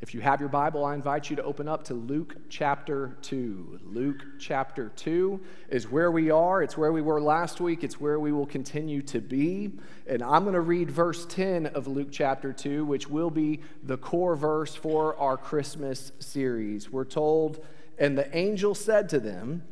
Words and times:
If 0.00 0.14
you 0.14 0.22
have 0.22 0.40
your 0.40 0.48
Bible, 0.48 0.82
I 0.82 0.94
invite 0.94 1.28
you 1.28 1.36
to 1.36 1.42
open 1.42 1.68
up 1.68 1.84
to 1.84 1.94
Luke 1.94 2.34
chapter 2.48 3.18
2. 3.20 3.80
Luke 3.84 4.24
chapter 4.38 4.88
2 4.96 5.38
is 5.68 5.90
where 5.90 6.10
we 6.10 6.30
are. 6.30 6.62
It's 6.62 6.78
where 6.78 6.90
we 6.90 7.02
were 7.02 7.20
last 7.20 7.60
week. 7.60 7.84
It's 7.84 8.00
where 8.00 8.18
we 8.18 8.32
will 8.32 8.46
continue 8.46 9.02
to 9.02 9.20
be. 9.20 9.72
And 10.06 10.22
I'm 10.22 10.44
going 10.44 10.54
to 10.54 10.62
read 10.62 10.90
verse 10.90 11.26
10 11.26 11.66
of 11.66 11.86
Luke 11.86 12.08
chapter 12.10 12.50
2, 12.50 12.86
which 12.86 13.10
will 13.10 13.28
be 13.28 13.60
the 13.82 13.98
core 13.98 14.36
verse 14.36 14.74
for 14.74 15.14
our 15.18 15.36
Christmas 15.36 16.12
series. 16.18 16.90
We're 16.90 17.04
told, 17.04 17.62
And 17.98 18.16
the 18.16 18.34
angel 18.34 18.74
said 18.74 19.10
to 19.10 19.20
them, 19.20 19.64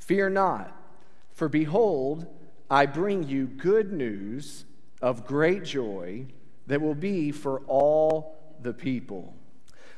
Fear 0.00 0.30
not, 0.30 0.76
for 1.30 1.48
behold, 1.48 2.26
I 2.68 2.86
bring 2.86 3.22
you 3.28 3.46
good 3.46 3.92
news 3.92 4.64
of 5.00 5.24
great 5.24 5.62
joy 5.62 6.26
that 6.66 6.80
will 6.80 6.96
be 6.96 7.30
for 7.30 7.60
all 7.68 8.56
the 8.62 8.72
people. 8.72 9.36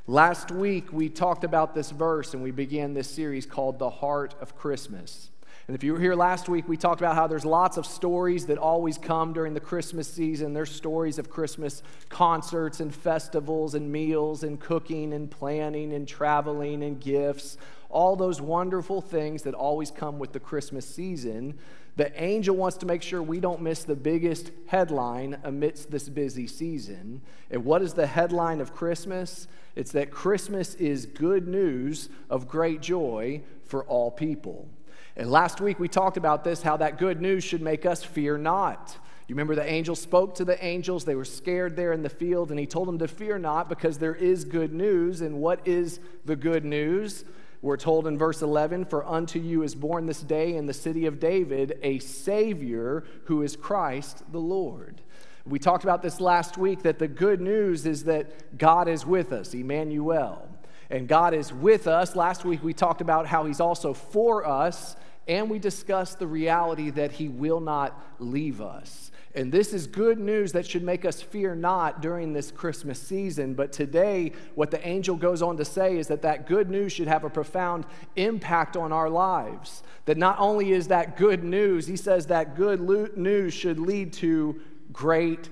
Last 0.08 0.50
week, 0.50 0.92
we 0.92 1.08
talked 1.08 1.44
about 1.44 1.76
this 1.76 1.92
verse 1.92 2.34
and 2.34 2.42
we 2.42 2.50
began 2.50 2.92
this 2.92 3.08
series 3.08 3.46
called 3.46 3.78
The 3.78 3.88
Heart 3.88 4.34
of 4.40 4.56
Christmas. 4.56 5.30
And 5.68 5.76
if 5.76 5.84
you 5.84 5.92
were 5.92 6.00
here 6.00 6.16
last 6.16 6.48
week, 6.48 6.66
we 6.66 6.76
talked 6.76 7.00
about 7.00 7.14
how 7.14 7.28
there's 7.28 7.44
lots 7.44 7.76
of 7.76 7.86
stories 7.86 8.46
that 8.46 8.58
always 8.58 8.98
come 8.98 9.32
during 9.32 9.54
the 9.54 9.60
Christmas 9.60 10.08
season. 10.08 10.54
There's 10.54 10.72
stories 10.72 11.20
of 11.20 11.30
Christmas 11.30 11.84
concerts 12.08 12.80
and 12.80 12.92
festivals 12.92 13.76
and 13.76 13.92
meals 13.92 14.42
and 14.42 14.58
cooking 14.58 15.12
and 15.12 15.30
planning 15.30 15.92
and 15.92 16.08
traveling 16.08 16.82
and 16.82 16.98
gifts, 16.98 17.56
all 17.92 18.16
those 18.16 18.40
wonderful 18.40 19.00
things 19.00 19.42
that 19.42 19.54
always 19.54 19.90
come 19.90 20.18
with 20.18 20.32
the 20.32 20.40
Christmas 20.40 20.86
season. 20.86 21.58
The 21.96 22.10
angel 22.20 22.56
wants 22.56 22.78
to 22.78 22.86
make 22.86 23.02
sure 23.02 23.22
we 23.22 23.38
don't 23.38 23.60
miss 23.60 23.84
the 23.84 23.94
biggest 23.94 24.50
headline 24.66 25.38
amidst 25.44 25.90
this 25.90 26.08
busy 26.08 26.46
season. 26.46 27.20
And 27.50 27.64
what 27.64 27.82
is 27.82 27.92
the 27.92 28.06
headline 28.06 28.60
of 28.60 28.74
Christmas? 28.74 29.46
It's 29.76 29.92
that 29.92 30.10
Christmas 30.10 30.74
is 30.76 31.04
good 31.04 31.46
news 31.46 32.08
of 32.30 32.48
great 32.48 32.80
joy 32.80 33.42
for 33.64 33.84
all 33.84 34.10
people. 34.10 34.68
And 35.14 35.30
last 35.30 35.60
week 35.60 35.78
we 35.78 35.88
talked 35.88 36.16
about 36.16 36.44
this 36.44 36.62
how 36.62 36.78
that 36.78 36.98
good 36.98 37.20
news 37.20 37.44
should 37.44 37.62
make 37.62 37.84
us 37.84 38.02
fear 38.02 38.38
not. 38.38 38.96
You 39.28 39.34
remember 39.34 39.54
the 39.54 39.70
angel 39.70 39.94
spoke 39.94 40.34
to 40.36 40.44
the 40.44 40.62
angels. 40.64 41.04
They 41.04 41.14
were 41.14 41.24
scared 41.24 41.76
there 41.76 41.92
in 41.92 42.02
the 42.02 42.08
field, 42.08 42.50
and 42.50 42.58
he 42.58 42.66
told 42.66 42.88
them 42.88 42.98
to 42.98 43.08
fear 43.08 43.38
not 43.38 43.68
because 43.68 43.98
there 43.98 44.14
is 44.14 44.44
good 44.44 44.72
news. 44.72 45.20
And 45.20 45.38
what 45.38 45.66
is 45.66 46.00
the 46.24 46.36
good 46.36 46.64
news? 46.64 47.24
We're 47.62 47.76
told 47.76 48.08
in 48.08 48.18
verse 48.18 48.42
11, 48.42 48.86
For 48.86 49.06
unto 49.06 49.38
you 49.38 49.62
is 49.62 49.76
born 49.76 50.06
this 50.06 50.20
day 50.20 50.56
in 50.56 50.66
the 50.66 50.74
city 50.74 51.06
of 51.06 51.20
David 51.20 51.78
a 51.82 52.00
Savior 52.00 53.04
who 53.26 53.42
is 53.42 53.54
Christ 53.54 54.24
the 54.32 54.40
Lord. 54.40 55.00
We 55.46 55.60
talked 55.60 55.84
about 55.84 56.02
this 56.02 56.20
last 56.20 56.58
week 56.58 56.82
that 56.82 56.98
the 56.98 57.06
good 57.06 57.40
news 57.40 57.86
is 57.86 58.04
that 58.04 58.58
God 58.58 58.88
is 58.88 59.06
with 59.06 59.32
us, 59.32 59.54
Emmanuel. 59.54 60.48
And 60.90 61.06
God 61.06 61.34
is 61.34 61.52
with 61.52 61.86
us. 61.86 62.16
Last 62.16 62.44
week 62.44 62.64
we 62.64 62.74
talked 62.74 63.00
about 63.00 63.26
how 63.26 63.46
He's 63.46 63.60
also 63.60 63.94
for 63.94 64.44
us, 64.44 64.96
and 65.28 65.48
we 65.48 65.60
discussed 65.60 66.18
the 66.18 66.26
reality 66.26 66.90
that 66.90 67.12
He 67.12 67.28
will 67.28 67.60
not 67.60 67.98
leave 68.18 68.60
us. 68.60 69.11
And 69.34 69.50
this 69.50 69.72
is 69.72 69.86
good 69.86 70.18
news 70.18 70.52
that 70.52 70.66
should 70.66 70.82
make 70.82 71.06
us 71.06 71.22
fear 71.22 71.54
not 71.54 72.02
during 72.02 72.34
this 72.34 72.50
Christmas 72.50 73.00
season. 73.00 73.54
But 73.54 73.72
today, 73.72 74.32
what 74.54 74.70
the 74.70 74.86
angel 74.86 75.16
goes 75.16 75.40
on 75.40 75.56
to 75.56 75.64
say 75.64 75.96
is 75.96 76.08
that 76.08 76.22
that 76.22 76.46
good 76.46 76.68
news 76.68 76.92
should 76.92 77.08
have 77.08 77.24
a 77.24 77.30
profound 77.30 77.86
impact 78.14 78.76
on 78.76 78.92
our 78.92 79.08
lives. 79.08 79.82
That 80.04 80.18
not 80.18 80.38
only 80.38 80.72
is 80.72 80.88
that 80.88 81.16
good 81.16 81.42
news, 81.42 81.86
he 81.86 81.96
says 81.96 82.26
that 82.26 82.56
good 82.56 82.80
news 83.16 83.54
should 83.54 83.78
lead 83.78 84.12
to 84.14 84.60
great 84.92 85.48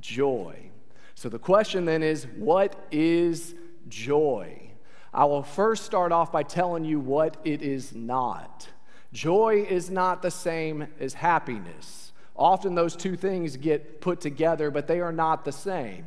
joy. 0.00 0.70
So 1.16 1.28
the 1.28 1.38
question 1.38 1.86
then 1.86 2.04
is 2.04 2.28
what 2.36 2.86
is 2.92 3.54
joy? 3.88 4.70
I 5.12 5.24
will 5.24 5.42
first 5.42 5.84
start 5.84 6.12
off 6.12 6.30
by 6.30 6.44
telling 6.44 6.84
you 6.84 7.00
what 7.00 7.36
it 7.44 7.62
is 7.62 7.94
not. 7.94 8.68
Joy 9.12 9.66
is 9.68 9.90
not 9.90 10.22
the 10.22 10.30
same 10.30 10.86
as 11.00 11.14
happiness. 11.14 12.03
Often 12.36 12.74
those 12.74 12.96
two 12.96 13.16
things 13.16 13.56
get 13.56 14.00
put 14.00 14.20
together, 14.20 14.70
but 14.70 14.86
they 14.86 15.00
are 15.00 15.12
not 15.12 15.44
the 15.44 15.52
same. 15.52 16.04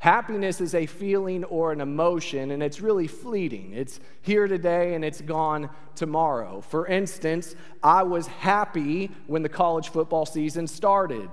Happiness 0.00 0.60
is 0.60 0.74
a 0.74 0.86
feeling 0.86 1.42
or 1.44 1.72
an 1.72 1.80
emotion, 1.80 2.52
and 2.52 2.62
it's 2.62 2.80
really 2.80 3.08
fleeting. 3.08 3.72
It's 3.74 3.98
here 4.22 4.46
today 4.46 4.94
and 4.94 5.04
it's 5.04 5.20
gone 5.20 5.70
tomorrow. 5.96 6.60
For 6.60 6.86
instance, 6.86 7.56
I 7.82 8.04
was 8.04 8.28
happy 8.28 9.10
when 9.26 9.42
the 9.42 9.48
college 9.48 9.88
football 9.88 10.24
season 10.24 10.68
started. 10.68 11.28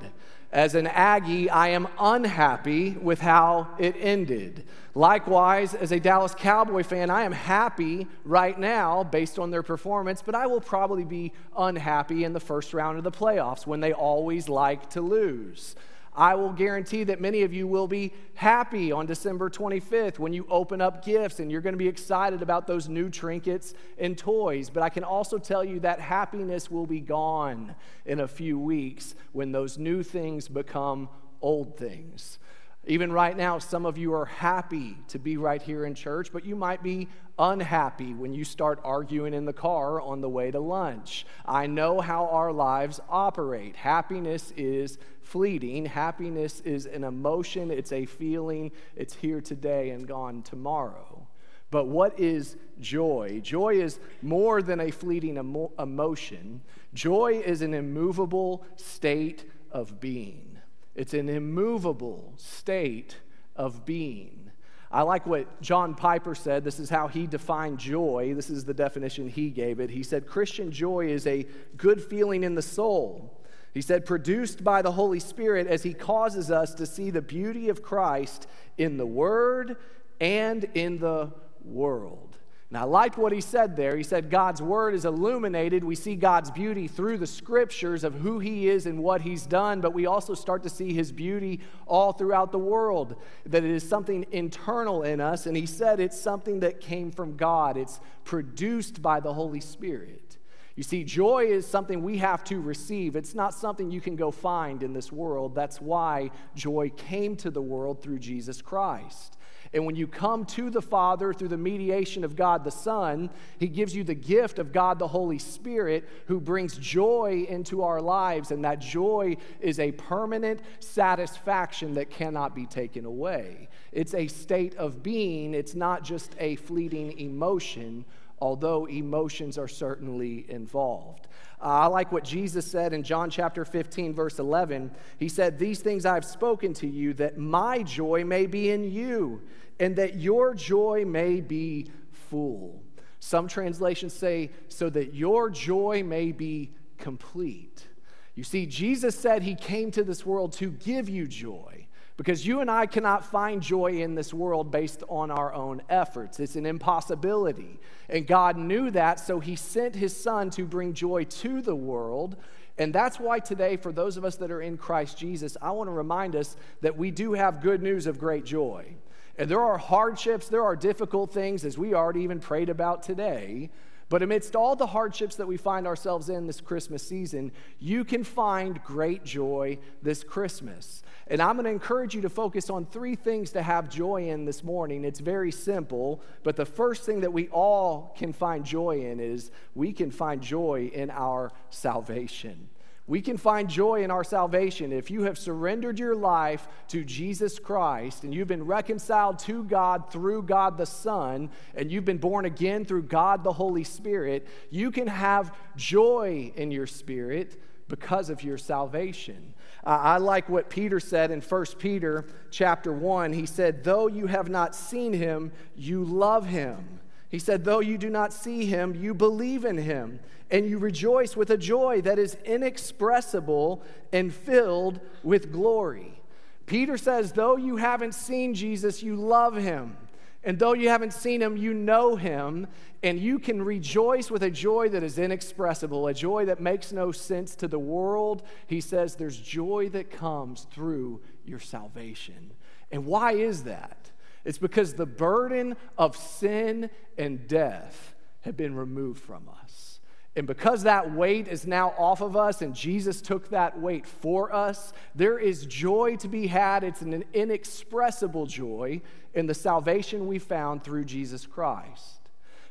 As 0.56 0.74
an 0.74 0.88
Aggie, 0.88 1.50
I 1.50 1.68
am 1.68 1.86
unhappy 2.00 2.92
with 2.92 3.20
how 3.20 3.68
it 3.78 3.94
ended. 4.00 4.64
Likewise, 4.94 5.74
as 5.74 5.92
a 5.92 6.00
Dallas 6.00 6.34
Cowboy 6.34 6.82
fan, 6.82 7.10
I 7.10 7.24
am 7.24 7.34
happy 7.34 8.08
right 8.24 8.58
now 8.58 9.04
based 9.04 9.38
on 9.38 9.52
their 9.52 9.64
performance, 9.64 10.24
but 10.26 10.34
I 10.34 10.48
will 10.48 10.62
probably 10.62 11.04
be 11.04 11.34
unhappy 11.58 12.24
in 12.24 12.32
the 12.32 12.40
first 12.40 12.74
round 12.74 12.98
of 12.98 13.04
the 13.04 13.12
playoffs 13.12 13.68
when 13.68 13.82
they 13.82 13.92
always 13.92 14.48
like 14.48 14.90
to 14.92 15.02
lose. 15.02 15.76
I 16.16 16.36
will 16.36 16.52
guarantee 16.52 17.04
that 17.06 17.20
many 17.20 17.44
of 17.44 17.54
you 17.54 17.68
will 17.68 17.88
be 17.88 18.14
happy 18.36 18.92
on 18.92 19.06
December 19.06 19.50
25th 19.50 20.18
when 20.18 20.34
you 20.34 20.48
open 20.50 20.80
up 20.80 21.04
gifts 21.04 21.40
and 21.40 21.52
you're 21.52 21.62
going 21.62 21.74
to 21.74 21.78
be 21.78 21.88
excited 21.88 22.42
about 22.42 22.68
those 22.68 22.88
new 22.88 23.10
trinkets 23.10 23.74
and 23.98 24.18
toys. 24.18 24.70
But 24.70 24.84
I 24.84 24.90
can 24.90 25.04
also 25.04 25.38
tell 25.38 25.64
you 25.64 25.80
that 25.82 26.00
happiness 26.00 26.72
will 26.72 26.86
be 26.86 27.02
gone 27.02 27.76
in 28.06 28.22
a 28.22 28.28
few 28.28 28.58
weeks 28.58 29.16
when 29.34 29.52
those 29.52 29.78
new 29.78 30.04
things 30.04 30.48
become 30.48 31.10
old 31.42 31.78
things. 31.78 32.40
Even 32.88 33.12
right 33.12 33.36
now, 33.36 33.58
some 33.58 33.86
of 33.86 33.98
you 33.98 34.14
are 34.14 34.26
happy 34.26 34.96
to 35.08 35.18
be 35.18 35.38
right 35.38 35.62
here 35.62 35.86
in 35.86 35.96
church, 35.96 36.32
but 36.32 36.46
you 36.46 36.56
might 36.56 36.84
be 36.84 37.08
unhappy 37.40 38.14
when 38.14 38.32
you 38.32 38.44
start 38.44 38.80
arguing 38.84 39.34
in 39.34 39.46
the 39.46 39.54
car 39.54 40.00
on 40.00 40.22
the 40.22 40.30
way 40.30 40.52
to 40.52 40.60
lunch. 40.60 41.26
I 41.46 41.66
know 41.66 42.00
how 42.00 42.28
our 42.28 42.52
lives 42.52 43.00
operate. 43.10 43.76
Happiness 43.76 44.54
is 44.56 45.00
fleeting, 45.22 45.88
happiness 45.88 46.62
is 46.62 46.86
an 46.86 47.04
emotion, 47.04 47.72
it's 47.72 47.92
a 47.92 48.06
feeling, 48.06 48.72
it's 48.96 49.16
here 49.16 49.42
today 49.42 49.90
and 49.90 50.08
gone 50.08 50.44
tomorrow. 50.44 51.28
But 51.72 51.88
what 51.88 52.20
is 52.20 52.56
joy? 52.80 53.42
Joy 53.44 53.82
is 53.82 54.00
more 54.22 54.62
than 54.62 54.80
a 54.80 54.92
fleeting 54.92 55.38
emo- 55.38 55.72
emotion, 55.80 56.62
joy 56.94 57.42
is 57.44 57.64
an 57.64 57.74
immovable 57.74 58.64
state 58.76 59.50
of 59.72 60.00
being. 60.00 60.60
It's 60.96 61.14
an 61.14 61.30
immovable 61.30 62.34
state 62.38 63.18
of 63.56 63.86
being. 63.86 64.52
I 64.92 65.02
like 65.02 65.26
what 65.26 65.62
John 65.62 65.94
Piper 65.94 66.36
said. 66.36 66.64
This 66.64 66.80
is 66.80 66.90
how 66.90 67.08
he 67.08 67.28
defined 67.28 67.80
joy. 67.80 68.34
This 68.34 68.50
is 68.50 68.64
the 68.64 68.74
definition 68.74 69.28
he 69.28 69.50
gave 69.50 69.80
it. 69.80 69.90
He 69.90 70.04
said, 70.04 70.26
Christian 70.26 70.72
joy 70.72 71.08
is 71.08 71.28
a 71.28 71.46
good 71.76 72.02
feeling 72.02 72.44
in 72.44 72.56
the 72.56 72.62
soul. 72.62 73.42
He 73.74 73.82
said, 73.82 74.06
produced 74.06 74.64
by 74.64 74.82
the 74.82 74.94
Holy 74.94 75.20
Spirit 75.20 75.68
as 75.68 75.84
he 75.84 75.94
causes 75.94 76.50
us 76.50 76.74
to 76.76 76.86
see 76.86 77.10
the 77.10 77.22
beauty 77.22 77.68
of 77.68 77.82
Christ 77.82 78.48
in 78.78 78.96
the 78.96 79.06
Word 79.06 79.76
and 80.22 80.64
in 80.76 81.00
the 81.00 81.34
world. 81.62 82.35
And 82.70 82.80
I 82.80 82.84
liked 82.84 83.18
what 83.18 83.32
he 83.32 83.42
said 83.42 83.76
there. 83.76 83.96
He 83.96 84.04
said, 84.04 84.32
God's 84.32 84.62
word 84.62 84.96
is 84.96 85.06
illuminated. 85.06 85.84
We 85.84 85.94
see 85.94 86.16
God's 86.16 86.50
beauty 86.50 86.88
through 86.88 87.20
the 87.20 87.28
scriptures 87.28 88.04
of 88.04 88.16
who 88.16 88.40
he 88.40 88.68
is 88.68 88.88
and 88.88 89.04
what 89.04 89.22
he's 89.22 89.46
done, 89.46 89.82
but 89.82 89.94
we 89.94 90.08
also 90.08 90.34
start 90.34 90.64
to 90.64 90.70
see 90.70 90.92
his 90.92 91.12
beauty 91.12 91.60
all 91.86 92.12
throughout 92.12 92.52
the 92.52 92.58
world, 92.58 93.16
that 93.46 93.64
it 93.64 93.70
is 93.70 93.88
something 93.88 94.26
internal 94.32 95.04
in 95.04 95.22
us. 95.22 95.46
And 95.46 95.56
he 95.56 95.68
said 95.68 96.00
it's 96.00 96.20
something 96.20 96.62
that 96.62 96.82
came 96.82 97.12
from 97.12 97.38
God, 97.38 97.78
it's 97.78 98.00
produced 98.24 99.02
by 99.02 99.20
the 99.20 99.34
Holy 99.34 99.62
Spirit. 99.62 100.38
You 100.76 100.84
see, 100.84 101.06
joy 101.06 101.46
is 101.46 101.66
something 101.66 102.04
we 102.04 102.18
have 102.18 102.44
to 102.46 102.60
receive. 102.60 103.16
It's 103.16 103.34
not 103.34 103.54
something 103.54 103.92
you 103.92 104.02
can 104.02 104.18
go 104.18 104.30
find 104.32 104.84
in 104.84 104.92
this 104.92 105.12
world. 105.12 105.56
That's 105.56 105.80
why 105.80 106.32
joy 106.54 106.92
came 106.98 107.38
to 107.38 107.50
the 107.50 107.62
world 107.62 108.02
through 108.02 108.20
Jesus 108.20 108.62
Christ. 108.62 109.38
And 109.74 109.86
when 109.86 109.96
you 109.96 110.08
come 110.08 110.46
to 110.46 110.70
the 110.70 110.82
Father 110.82 111.34
through 111.34 111.50
the 111.50 111.58
mediation 111.58 112.24
of 112.24 112.36
God 112.36 112.64
the 112.64 112.72
Son, 112.72 113.30
He 113.58 113.68
gives 113.68 113.96
you 113.96 114.04
the 114.04 114.14
gift 114.14 114.60
of 114.60 114.72
God 114.72 115.00
the 115.00 115.08
Holy 115.08 115.40
Spirit 115.40 116.08
who 116.28 116.40
brings 116.40 116.78
joy 116.78 117.46
into 117.50 117.84
our 117.84 118.02
lives. 118.02 118.52
And 118.52 118.64
that 118.64 118.80
joy 118.80 119.38
is 119.60 119.80
a 119.80 119.92
permanent 119.92 120.62
satisfaction 120.80 121.94
that 121.96 122.10
cannot 122.10 122.56
be 122.56 122.66
taken 122.66 123.06
away. 123.06 123.70
It's 123.92 124.14
a 124.14 124.28
state 124.28 124.76
of 124.76 125.04
being, 125.04 125.54
it's 125.54 125.76
not 125.76 126.04
just 126.04 126.36
a 126.40 126.56
fleeting 126.58 127.18
emotion, 127.20 128.06
although 128.40 128.86
emotions 128.86 129.58
are 129.58 129.68
certainly 129.68 130.46
involved. 130.50 131.28
Uh, 131.62 131.66
I 131.66 131.86
like 131.88 132.12
what 132.12 132.24
Jesus 132.24 132.70
said 132.70 132.94
in 132.94 133.04
John 133.04 133.30
chapter 133.30 133.66
15, 133.66 134.14
verse 134.14 134.40
11. 134.40 134.92
He 135.18 135.30
said, 135.30 135.58
These 135.58 135.80
things 135.80 136.06
I've 136.06 136.26
spoken 136.26 136.74
to 136.76 136.88
you, 136.88 137.14
that 137.16 137.38
my 137.38 137.84
joy 137.84 138.24
may 138.24 138.46
be 138.46 138.72
in 138.72 138.84
you 138.84 139.42
and 139.80 139.96
that 139.96 140.16
your 140.16 140.54
joy 140.54 141.04
may 141.06 141.42
be 141.42 141.88
full. 142.12 142.82
Some 143.20 143.48
translations 143.48 144.14
say, 144.14 144.52
so 144.68 144.90
that 144.92 145.14
your 145.14 145.50
joy 145.50 146.04
may 146.06 146.32
be 146.32 146.72
complete. 146.98 147.88
You 148.36 148.44
see, 148.44 148.66
Jesus 148.66 149.18
said 149.18 149.44
he 149.44 149.56
came 149.56 149.92
to 149.92 150.04
this 150.04 150.26
world 150.26 150.54
to 150.54 150.70
give 150.70 151.10
you 151.10 151.28
joy, 151.28 151.75
Because 152.18 152.48
you 152.48 152.62
and 152.62 152.72
I 152.72 152.86
cannot 152.86 153.26
find 153.26 153.62
joy 153.62 154.02
in 154.02 154.16
this 154.16 154.34
world 154.34 154.72
based 154.72 155.04
on 155.10 155.32
our 155.32 155.54
own 155.54 155.82
efforts. 155.90 156.40
It's 156.40 156.56
an 156.56 156.66
impossibility. 156.66 157.80
And 158.08 158.26
God 158.26 158.58
knew 158.58 158.90
that, 158.92 159.20
so 159.20 159.42
He 159.42 159.58
sent 159.58 159.96
His 159.96 160.16
Son 160.16 160.50
to 160.52 160.66
bring 160.66 160.94
joy 160.94 161.26
to 161.26 161.62
the 161.62 161.76
world. 161.76 162.38
And 162.78 162.94
that's 162.94 163.20
why 163.20 163.40
today, 163.40 163.76
for 163.76 163.92
those 163.92 164.16
of 164.16 164.24
us 164.24 164.36
that 164.38 164.52
are 164.52 164.62
in 164.62 164.78
Christ 164.78 165.18
Jesus, 165.18 165.58
I 165.62 165.72
want 165.72 165.88
to 165.88 165.94
remind 165.94 166.36
us 166.36 166.56
that 166.82 166.98
we 166.98 167.12
do 167.12 167.34
have 167.34 167.62
good 167.62 167.82
news 167.82 168.08
of 168.08 168.18
great 168.18 168.46
joy. 168.46 168.96
And 169.38 169.50
there 169.50 169.62
are 169.62 169.78
hardships, 169.78 170.48
there 170.48 170.64
are 170.64 170.78
difficult 170.78 171.34
things, 171.34 171.66
as 171.66 171.78
we 171.78 171.94
already 171.94 172.22
even 172.22 172.40
prayed 172.40 172.70
about 172.70 173.04
today. 173.04 173.70
But 174.08 174.22
amidst 174.22 174.56
all 174.56 174.76
the 174.76 174.86
hardships 174.86 175.36
that 175.38 175.48
we 175.48 175.58
find 175.58 175.88
ourselves 175.88 176.30
in 176.30 176.46
this 176.46 176.62
Christmas 176.62 177.02
season, 177.08 177.52
you 177.80 178.06
can 178.06 178.24
find 178.24 178.84
great 178.84 179.24
joy 179.24 179.80
this 180.04 180.24
Christmas. 180.24 181.02
And 181.28 181.42
I'm 181.42 181.56
going 181.56 181.66
to 181.66 181.72
encourage 181.72 182.14
you 182.14 182.22
to 182.22 182.30
focus 182.30 182.70
on 182.70 182.86
three 182.86 183.16
things 183.16 183.52
to 183.54 183.64
have 183.64 183.90
joy 183.90 184.30
in 184.30 184.46
this 184.46 184.64
morning. 184.64 185.04
It's 185.06 185.20
very 185.20 185.52
simple, 185.52 186.22
but 186.44 186.56
the 186.56 186.68
first 186.68 187.04
thing 187.04 187.22
that 187.22 187.34
we 187.34 187.48
all 187.48 188.14
can 188.16 188.32
find 188.32 188.64
joy 188.64 189.02
in 189.06 189.20
is 189.20 189.50
we 189.74 189.92
can 189.92 190.12
find 190.12 190.40
joy 190.40 190.92
in 190.94 191.10
our 191.10 191.52
salvation. 191.72 192.70
We 193.08 193.22
can 193.22 193.38
find 193.38 193.70
joy 193.70 194.04
in 194.04 194.10
our 194.10 194.24
salvation. 194.24 194.92
If 194.92 195.12
you 195.12 195.24
have 195.24 195.38
surrendered 195.38 196.00
your 196.00 196.16
life 196.16 196.68
to 196.88 197.04
Jesus 197.04 197.60
Christ 197.60 198.24
and 198.24 198.34
you've 198.34 198.48
been 198.48 198.66
reconciled 198.66 199.38
to 199.40 199.64
God 199.64 200.12
through 200.12 200.44
God 200.44 200.78
the 200.78 200.88
Son, 200.88 201.52
and 201.76 201.92
you've 201.92 202.06
been 202.06 202.18
born 202.18 202.46
again 202.46 202.84
through 202.84 203.04
God 203.04 203.44
the 203.44 203.54
Holy 203.54 203.84
Spirit, 203.84 204.48
you 204.72 204.90
can 204.90 205.06
have 205.06 205.54
joy 205.76 206.52
in 206.56 206.72
your 206.72 206.88
spirit 206.88 207.62
because 207.88 208.32
of 208.32 208.44
your 208.44 208.58
salvation. 208.58 209.54
Uh, 209.86 210.00
I 210.02 210.18
like 210.18 210.50
what 210.50 210.72
Peter 210.72 211.00
said 211.00 211.30
in 211.30 211.42
1 211.42 211.66
Peter 211.78 212.26
chapter 212.50 212.92
1. 212.92 213.34
He 213.34 213.46
said, 213.46 213.84
Though 213.84 214.08
you 214.08 214.26
have 214.26 214.50
not 214.50 214.74
seen 214.74 215.14
him, 215.14 215.52
you 215.76 216.04
love 216.04 216.48
him. 216.48 217.00
He 217.36 217.40
said, 217.40 217.66
Though 217.66 217.82
you 217.82 217.98
do 217.98 218.10
not 218.10 218.32
see 218.32 218.66
him, 218.66 218.96
you 218.96 219.14
believe 219.14 219.66
in 219.66 219.78
him 219.78 220.22
and 220.50 220.70
you 220.70 220.78
rejoice 220.78 221.36
with 221.36 221.50
a 221.50 221.58
joy 221.58 222.00
that 222.04 222.18
is 222.18 222.38
inexpressible 222.46 223.84
and 224.14 224.34
filled 224.34 225.02
with 225.22 225.52
glory. 225.52 226.22
Peter 226.66 226.98
says, 226.98 227.34
though 227.34 227.58
you 227.58 227.76
haven't 227.76 228.16
seen 228.16 228.54
Jesus, 228.54 229.04
you 229.04 229.18
love 229.18 229.58
him. 229.58 229.98
And 230.46 230.58
though 230.58 230.72
you 230.72 230.88
haven't 230.88 231.12
seen 231.12 231.42
him, 231.42 231.58
you 231.58 231.74
know 231.74 232.16
him, 232.16 232.68
and 233.04 233.20
you 233.20 233.38
can 233.38 233.62
rejoice 233.62 234.32
with 234.32 234.44
a 234.44 234.50
joy 234.50 234.88
that 234.88 235.04
is 235.04 235.20
inexpressible, 235.20 236.08
a 236.08 236.14
joy 236.14 236.46
that 236.46 236.62
makes 236.62 236.94
no 236.94 237.12
sense 237.12 237.54
to 237.58 237.68
the 237.68 237.78
world. 237.78 238.44
He 238.66 238.80
says 238.80 239.16
there's 239.18 239.42
joy 239.42 239.90
that 239.90 240.10
comes 240.10 240.68
through 240.72 241.20
your 241.44 241.60
salvation. 241.60 242.54
And 242.94 243.06
why 243.06 243.34
is 243.34 243.64
that? 243.64 244.12
It's 244.46 244.60
because 244.60 244.94
the 244.94 245.06
burden 245.06 245.76
of 245.98 246.16
sin 246.16 246.90
and 247.18 247.48
death 247.48 248.16
have 248.42 248.56
been 248.56 248.76
removed 248.76 249.22
from 249.22 249.50
us. 249.62 250.00
And 250.38 250.46
because 250.46 250.84
that 250.84 251.14
weight 251.14 251.48
is 251.48 251.66
now 251.66 251.94
off 251.98 252.22
of 252.22 252.36
us 252.36 252.62
and 252.62 252.76
Jesus 252.76 253.22
took 253.22 253.50
that 253.50 253.80
weight 253.80 254.06
for 254.06 254.54
us, 254.54 254.92
there 255.16 255.40
is 255.40 255.66
joy 255.66 256.18
to 256.18 256.28
be 256.28 256.48
had. 256.48 256.84
It's 256.84 257.02
an 257.02 257.24
inexpressible 257.34 258.46
joy 258.46 259.02
in 259.34 259.48
the 259.48 259.54
salvation 259.54 260.28
we 260.28 260.40
found 260.40 260.84
through 260.84 261.06
Jesus 261.06 261.46
Christ. 261.46 262.20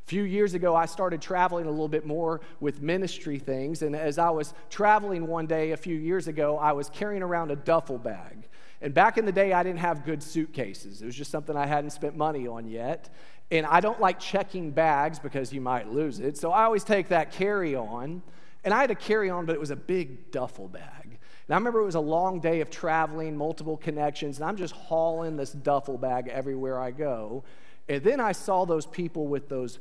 A 0.05 0.07
few 0.07 0.25
years 0.25 0.53
ago, 0.53 0.77
I 0.77 0.85
started 0.85 1.23
traveling 1.23 1.65
a 1.65 1.71
little 1.71 1.89
bit 1.89 2.05
more 2.05 2.43
with 2.61 2.83
ministry 2.83 3.39
things. 3.39 3.81
And 3.81 3.97
as 3.97 4.19
I 4.19 4.29
was 4.29 4.53
traveling 4.69 5.27
one 5.27 5.47
day 5.47 5.73
a 5.73 5.79
few 5.79 5.97
years 5.97 6.29
ago, 6.29 6.59
I 6.59 6.73
was 6.73 6.91
carrying 6.91 7.23
around 7.23 7.51
a 7.51 7.57
duffel 7.57 7.97
bag. 7.97 8.47
And 8.85 8.93
back 8.93 9.17
in 9.17 9.25
the 9.25 9.33
day, 9.33 9.55
I 9.55 9.63
didn't 9.63 9.79
have 9.79 10.05
good 10.05 10.23
suitcases. 10.23 11.01
It 11.01 11.07
was 11.07 11.17
just 11.17 11.31
something 11.31 11.57
I 11.57 11.65
hadn't 11.65 11.89
spent 11.89 12.19
money 12.19 12.47
on 12.47 12.69
yet. 12.69 13.09
And 13.51 13.65
I 13.65 13.81
don't 13.81 13.99
like 13.99 14.21
checking 14.21 14.73
bags 14.73 15.19
because 15.19 15.55
you 15.55 15.63
might 15.63 15.89
lose 15.89 16.21
it. 16.21 16.37
So 16.37 16.53
I 16.53 16.65
always 16.65 16.85
take 16.85 17.09
that 17.09 17.33
carry 17.33 17.75
on. 17.75 18.23
And 18.63 18.75
I 18.75 18.83
had 18.83 18.91
a 18.91 18.95
carry 18.95 19.31
on, 19.31 19.47
but 19.47 19.55
it 19.55 19.59
was 19.59 19.71
a 19.71 19.77
big 19.77 20.31
duffel 20.31 20.69
bag. 20.69 21.19
And 21.47 21.55
I 21.55 21.55
remember 21.55 21.81
it 21.81 21.87
was 21.87 21.95
a 21.95 22.01
long 22.01 22.41
day 22.41 22.61
of 22.61 22.69
traveling, 22.69 23.35
multiple 23.39 23.79
connections, 23.79 24.37
and 24.37 24.47
I'm 24.47 24.57
just 24.57 24.75
hauling 24.75 25.39
this 25.39 25.53
duffel 25.53 25.97
bag 25.97 26.29
everywhere 26.29 26.79
I 26.79 26.91
go. 26.91 27.43
And 27.89 28.05
then 28.05 28.21
I 28.21 28.33
saw 28.33 28.67
those 28.67 28.85
people 28.85 29.29
with 29.29 29.49
those, 29.49 29.79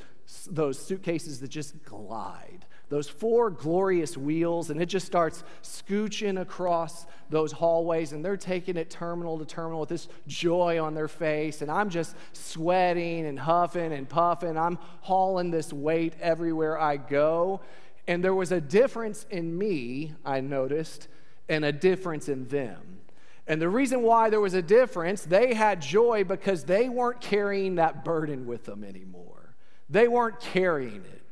those 0.50 0.80
suitcases 0.80 1.42
that 1.42 1.50
just 1.50 1.84
glide 1.84 2.63
those 2.94 3.10
four 3.10 3.50
glorious 3.50 4.16
wheels, 4.16 4.70
and 4.70 4.80
it 4.80 4.86
just 4.86 5.06
starts 5.06 5.44
scooching 5.64 6.40
across 6.40 7.08
those 7.32 7.52
hallways, 7.52 8.14
and 8.14 8.24
they're 8.24 8.38
taking 8.38 8.78
it 8.78 8.92
terminal 8.92 9.40
to 9.40 9.46
terminal 9.46 9.80
with 9.80 9.90
this 9.90 10.08
joy 10.28 10.80
on 10.80 10.94
their 10.94 11.08
face. 11.08 11.64
And 11.64 11.72
I'm 11.72 11.90
just 11.90 12.16
sweating 12.34 13.26
and 13.26 13.40
huffing 13.40 13.92
and 13.92 14.08
puffing. 14.08 14.58
I'm 14.58 14.78
hauling 15.02 15.50
this 15.50 15.74
weight 15.74 16.14
everywhere 16.22 16.80
I 16.80 16.98
go. 16.98 17.62
And 18.08 18.24
there 18.24 18.36
was 18.36 18.52
a 18.52 18.62
difference 18.62 19.26
in 19.32 19.58
me, 19.58 20.14
I 20.24 20.42
noticed, 20.42 21.08
and 21.50 21.66
a 21.66 21.72
difference 21.72 22.30
in 22.30 22.48
them. 22.48 23.00
And 23.48 23.60
the 23.60 23.70
reason 23.70 24.04
why 24.04 24.30
there 24.30 24.40
was 24.40 24.54
a 24.54 24.62
difference, 24.62 25.24
they 25.24 25.56
had 25.56 25.82
joy 25.82 26.24
because 26.24 26.64
they 26.64 26.90
weren't 26.90 27.22
carrying 27.22 27.76
that 27.76 28.06
burden 28.06 28.46
with 28.46 28.66
them 28.66 28.84
anymore. 28.84 29.56
They 29.90 30.08
weren't 30.08 30.40
carrying 30.40 31.04
it. 31.04 31.23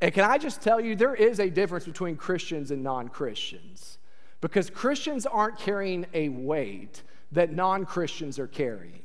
And 0.00 0.12
can 0.12 0.24
I 0.24 0.38
just 0.38 0.60
tell 0.60 0.80
you, 0.80 0.96
there 0.96 1.14
is 1.14 1.38
a 1.40 1.48
difference 1.48 1.84
between 1.86 2.16
Christians 2.16 2.70
and 2.70 2.82
non 2.82 3.08
Christians 3.08 3.98
because 4.40 4.68
Christians 4.68 5.24
aren't 5.24 5.58
carrying 5.58 6.06
a 6.12 6.28
weight 6.28 7.02
that 7.32 7.52
non 7.52 7.86
Christians 7.86 8.38
are 8.38 8.46
carrying. 8.46 9.02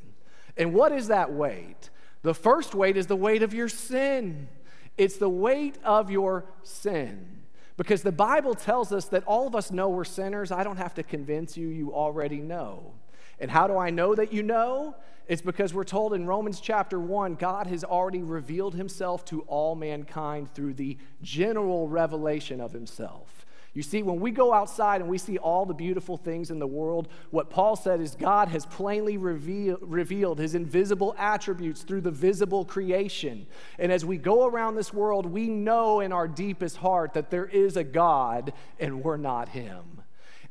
And 0.57 0.73
what 0.73 0.91
is 0.91 1.07
that 1.07 1.31
weight? 1.31 1.89
The 2.21 2.33
first 2.33 2.75
weight 2.75 2.97
is 2.97 3.07
the 3.07 3.15
weight 3.15 3.43
of 3.43 3.53
your 3.53 3.69
sin. 3.69 4.49
It's 4.97 5.15
the 5.15 5.29
weight 5.29 5.77
of 5.83 6.11
your 6.11 6.45
sin. 6.63 7.43
Because 7.77 8.03
the 8.03 8.11
Bible 8.11 8.55
tells 8.55 8.91
us 8.91 9.05
that 9.05 9.23
all 9.23 9.47
of 9.47 9.55
us 9.55 9.71
know 9.71 9.87
we're 9.87 10.03
sinners. 10.03 10.51
I 10.51 10.65
don't 10.65 10.75
have 10.75 10.95
to 10.95 11.03
convince 11.03 11.55
you, 11.55 11.69
you 11.69 11.93
already 11.93 12.39
know. 12.39 12.91
And 13.39 13.49
how 13.49 13.67
do 13.67 13.77
I 13.77 13.89
know 13.89 14.15
that 14.15 14.33
you 14.33 14.43
know? 14.43 14.95
It's 15.27 15.41
because 15.41 15.73
we're 15.73 15.83
told 15.83 16.13
in 16.13 16.25
Romans 16.25 16.59
chapter 16.59 16.99
1, 16.99 17.35
God 17.35 17.67
has 17.67 17.83
already 17.83 18.23
revealed 18.23 18.73
himself 18.73 19.23
to 19.25 19.41
all 19.41 19.75
mankind 19.75 20.53
through 20.53 20.73
the 20.73 20.97
general 21.21 21.87
revelation 21.87 22.59
of 22.59 22.73
himself. 22.73 23.45
You 23.73 23.83
see, 23.83 24.01
when 24.01 24.19
we 24.19 24.31
go 24.31 24.51
outside 24.51 25.01
and 25.01 25.09
we 25.09 25.19
see 25.19 25.37
all 25.37 25.65
the 25.65 25.75
beautiful 25.75 26.17
things 26.17 26.49
in 26.49 26.57
the 26.57 26.67
world, 26.67 27.07
what 27.29 27.51
Paul 27.51 27.75
said 27.75 28.01
is 28.01 28.15
God 28.15 28.47
has 28.47 28.65
plainly 28.65 29.17
reveal, 29.17 29.77
revealed 29.81 30.39
his 30.39 30.55
invisible 30.55 31.15
attributes 31.19 31.83
through 31.83 32.01
the 32.01 32.11
visible 32.11 32.65
creation. 32.65 33.45
And 33.77 33.91
as 33.91 34.03
we 34.03 34.17
go 34.17 34.47
around 34.47 34.75
this 34.75 34.91
world, 34.91 35.27
we 35.27 35.47
know 35.47 35.99
in 35.99 36.11
our 36.11 36.27
deepest 36.27 36.77
heart 36.77 37.13
that 37.13 37.29
there 37.29 37.45
is 37.45 37.77
a 37.77 37.83
God 37.83 38.53
and 38.79 39.03
we're 39.03 39.17
not 39.17 39.49
him. 39.49 39.98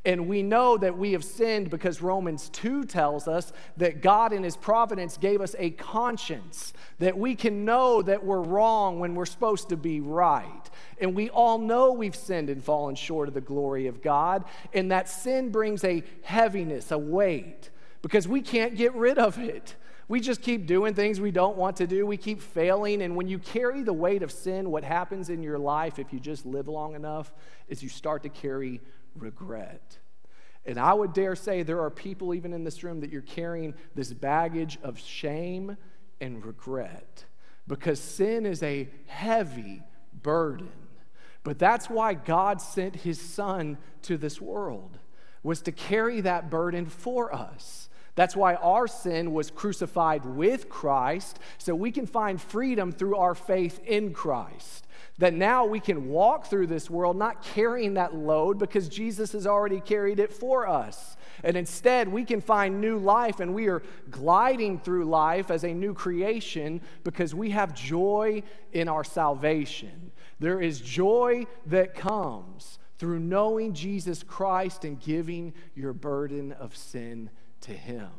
And 0.05 0.29
we 0.29 0.43
know 0.43 0.77
that 0.77 0.97
we 0.97 1.13
have 1.13 1.25
sinned 1.25 1.71
because 1.71 2.01
Romans 2.01 2.49
2 2.51 2.85
tells 2.85 3.27
us 3.27 3.53
that 3.77 4.01
God, 4.01 4.33
in 4.33 4.43
His 4.43 4.57
providence, 4.57 5.17
gave 5.17 5.41
us 5.41 5.57
a 5.59 5.71
conscience, 5.71 6.73
that 6.99 7.19
we 7.19 7.35
can 7.35 7.65
know 7.65 8.01
that 8.03 8.25
we're 8.25 8.41
wrong 8.41 9.01
when 9.01 9.15
we're 9.15 9.27
supposed 9.27 9.69
to 9.71 9.77
be 9.77 10.01
right. 10.01 10.71
And 11.01 11.15
we 11.15 11.31
all 11.31 11.59
know 11.59 11.93
we've 11.93 12.17
sinned 12.17 12.49
and 12.49 12.63
fallen 12.63 12.95
short 12.95 13.29
of 13.29 13.35
the 13.35 13.41
glory 13.41 13.87
of 13.89 14.01
God, 14.01 14.45
and 14.73 14.93
that 14.93 15.09
sin 15.09 15.51
brings 15.51 15.83
a 15.85 16.05
heaviness, 16.23 16.93
a 16.93 16.99
weight, 16.99 17.71
because 18.01 18.29
we 18.29 18.41
can't 18.41 18.77
get 18.77 18.95
rid 18.95 19.19
of 19.19 19.39
it. 19.39 19.75
We 20.07 20.21
just 20.21 20.41
keep 20.41 20.67
doing 20.67 20.95
things 20.95 21.21
we 21.21 21.33
don't 21.33 21.59
want 21.59 21.77
to 21.77 21.87
do. 21.87 22.07
We 22.07 22.17
keep 22.17 22.41
failing. 22.41 23.03
And 23.03 23.15
when 23.15 23.29
you 23.29 23.39
carry 23.39 23.83
the 23.83 23.93
weight 23.93 24.23
of 24.23 24.33
sin, 24.33 24.71
what 24.71 24.83
happens 24.83 25.29
in 25.29 25.43
your 25.43 25.59
life, 25.59 25.99
if 25.99 26.15
you 26.15 26.19
just 26.19 26.47
live 26.47 26.67
long 26.67 26.95
enough, 26.95 27.31
is 27.69 27.83
you 27.83 27.91
start 27.91 28.23
to 28.23 28.31
carry 28.31 28.81
regret. 29.23 29.99
And 30.65 30.79
I 30.79 30.93
would 30.93 31.13
dare 31.13 31.37
say 31.37 31.63
there 31.63 31.81
are 31.81 31.91
people, 31.91 32.35
even 32.35 32.53
in 32.53 32.65
this 32.65 32.85
room, 32.85 33.01
that 33.01 33.11
you're 33.11 33.23
carrying 33.23 33.75
this 33.95 34.13
baggage 34.13 34.79
of 34.83 34.99
shame 34.99 35.77
and 36.21 36.45
regret 36.45 37.25
because 37.67 38.01
sin 38.01 38.47
is 38.47 38.63
a 38.63 38.89
heavy 39.07 39.83
burden. 40.23 40.73
But 41.45 41.59
that's 41.59 41.89
why 41.89 42.15
God 42.15 42.61
sent 42.61 42.97
his 42.97 43.21
son 43.21 43.79
to 44.03 44.17
this 44.17 44.41
world 44.41 44.99
was 45.43 45.63
to 45.63 45.73
carry 45.73 46.21
that 46.23 46.51
burden 46.51 46.87
for 46.87 47.33
us. 47.35 47.89
That's 48.19 48.35
why 48.35 48.57
our 48.57 48.89
sin 48.89 49.33
was 49.33 49.49
crucified 49.49 50.27
with 50.27 50.69
Christ 50.69 51.39
so 51.57 51.73
we 51.73 51.93
can 51.93 52.05
find 52.05 52.43
freedom 52.43 52.91
through 52.91 53.15
our 53.15 53.37
faith 53.37 53.79
in 53.87 54.13
Christ. 54.13 54.89
That 55.19 55.35
now 55.35 55.67
we 55.67 55.79
can 55.79 56.09
walk 56.09 56.47
through 56.47 56.67
this 56.67 56.91
world 56.91 57.17
not 57.17 57.45
carrying 57.45 57.95
that 57.95 58.17
load 58.17 58.59
because 58.59 58.89
Jesus 58.89 59.31
has 59.35 59.47
already 59.47 59.79
carried 59.79 60.19
it 60.19 60.33
for 60.33 60.67
us. 60.67 61.17
And 61.45 61.57
instead, 61.57 62.09
we 62.09 62.25
can 62.25 62.41
find 62.41 62.81
new 62.81 62.99
life 62.99 63.39
and 63.39 63.55
we 63.55 63.69
are 63.69 63.85
gliding 64.11 64.81
through 64.81 65.05
life 65.05 65.49
as 65.53 65.63
a 65.63 65.73
new 65.73 65.95
creation 65.95 66.81
because 67.05 67.37
we 67.37 67.51
have 67.51 67.73
joy 67.73 68.43
in 68.73 68.89
our 68.89 69.05
salvation. 69.05 70.11
There 70.41 70.61
is 70.61 70.81
joy 70.81 71.47
that 71.67 71.95
comes 71.95 72.81
through 72.99 73.21
knowing 73.21 73.75
Jesus 73.75 74.25
Christ 74.25 74.85
and 74.85 74.99
giving 74.99 75.55
your 75.77 75.93
burden 75.93 76.51
of 76.51 76.77
sin 76.77 77.31
to 77.69 77.75
Him. 77.75 78.11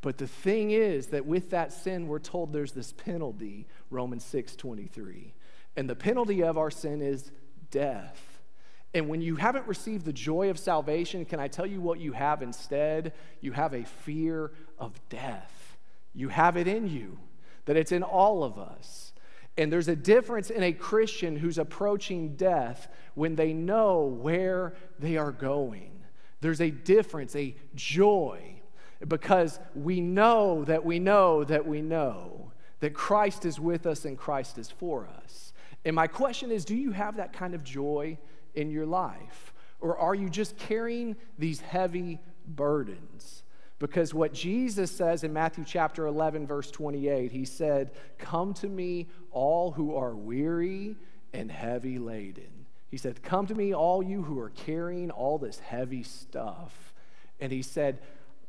But 0.00 0.18
the 0.18 0.26
thing 0.26 0.70
is 0.70 1.08
that 1.08 1.26
with 1.26 1.50
that 1.50 1.72
sin, 1.72 2.06
we're 2.06 2.18
told 2.18 2.52
there's 2.52 2.72
this 2.72 2.92
penalty, 2.92 3.66
Romans 3.90 4.24
6 4.24 4.54
23. 4.54 5.34
And 5.76 5.90
the 5.90 5.96
penalty 5.96 6.42
of 6.42 6.58
our 6.58 6.70
sin 6.70 7.02
is 7.02 7.32
death. 7.70 8.40
And 8.92 9.08
when 9.08 9.20
you 9.20 9.36
haven't 9.36 9.66
received 9.66 10.04
the 10.04 10.12
joy 10.12 10.50
of 10.50 10.58
salvation, 10.58 11.24
can 11.24 11.40
I 11.40 11.48
tell 11.48 11.66
you 11.66 11.80
what 11.80 11.98
you 11.98 12.12
have 12.12 12.42
instead? 12.42 13.12
You 13.40 13.52
have 13.52 13.74
a 13.74 13.84
fear 13.84 14.52
of 14.78 14.92
death. 15.08 15.76
You 16.14 16.28
have 16.28 16.56
it 16.56 16.68
in 16.68 16.86
you, 16.86 17.18
that 17.64 17.76
it's 17.76 17.90
in 17.90 18.04
all 18.04 18.44
of 18.44 18.56
us. 18.56 19.12
And 19.56 19.72
there's 19.72 19.88
a 19.88 19.96
difference 19.96 20.50
in 20.50 20.62
a 20.62 20.72
Christian 20.72 21.36
who's 21.36 21.58
approaching 21.58 22.36
death 22.36 22.88
when 23.14 23.34
they 23.36 23.52
know 23.52 24.04
where 24.04 24.74
they 24.98 25.16
are 25.16 25.32
going. 25.32 25.90
There's 26.40 26.60
a 26.60 26.70
difference, 26.70 27.34
a 27.34 27.56
joy, 27.74 28.53
because 29.06 29.58
we 29.74 30.00
know 30.00 30.64
that 30.64 30.84
we 30.84 30.98
know 30.98 31.44
that 31.44 31.66
we 31.66 31.80
know 31.82 32.52
that 32.80 32.94
Christ 32.94 33.44
is 33.44 33.58
with 33.58 33.86
us 33.86 34.04
and 34.04 34.18
Christ 34.18 34.58
is 34.58 34.70
for 34.70 35.06
us. 35.06 35.52
And 35.84 35.94
my 35.94 36.06
question 36.06 36.50
is 36.50 36.64
do 36.64 36.76
you 36.76 36.92
have 36.92 37.16
that 37.16 37.32
kind 37.32 37.54
of 37.54 37.64
joy 37.64 38.18
in 38.54 38.70
your 38.70 38.86
life? 38.86 39.52
Or 39.80 39.98
are 39.98 40.14
you 40.14 40.30
just 40.30 40.56
carrying 40.56 41.16
these 41.38 41.60
heavy 41.60 42.20
burdens? 42.46 43.42
Because 43.78 44.14
what 44.14 44.32
Jesus 44.32 44.90
says 44.90 45.24
in 45.24 45.32
Matthew 45.32 45.64
chapter 45.66 46.06
11, 46.06 46.46
verse 46.46 46.70
28, 46.70 47.32
he 47.32 47.44
said, 47.44 47.90
Come 48.18 48.54
to 48.54 48.68
me, 48.68 49.08
all 49.30 49.72
who 49.72 49.96
are 49.96 50.14
weary 50.14 50.96
and 51.32 51.50
heavy 51.50 51.98
laden. 51.98 52.66
He 52.90 52.96
said, 52.96 53.22
Come 53.22 53.46
to 53.48 53.54
me, 53.54 53.74
all 53.74 54.02
you 54.02 54.22
who 54.22 54.38
are 54.38 54.50
carrying 54.50 55.10
all 55.10 55.36
this 55.36 55.58
heavy 55.58 56.02
stuff. 56.02 56.94
And 57.40 57.50
he 57.50 57.62
said, 57.62 57.98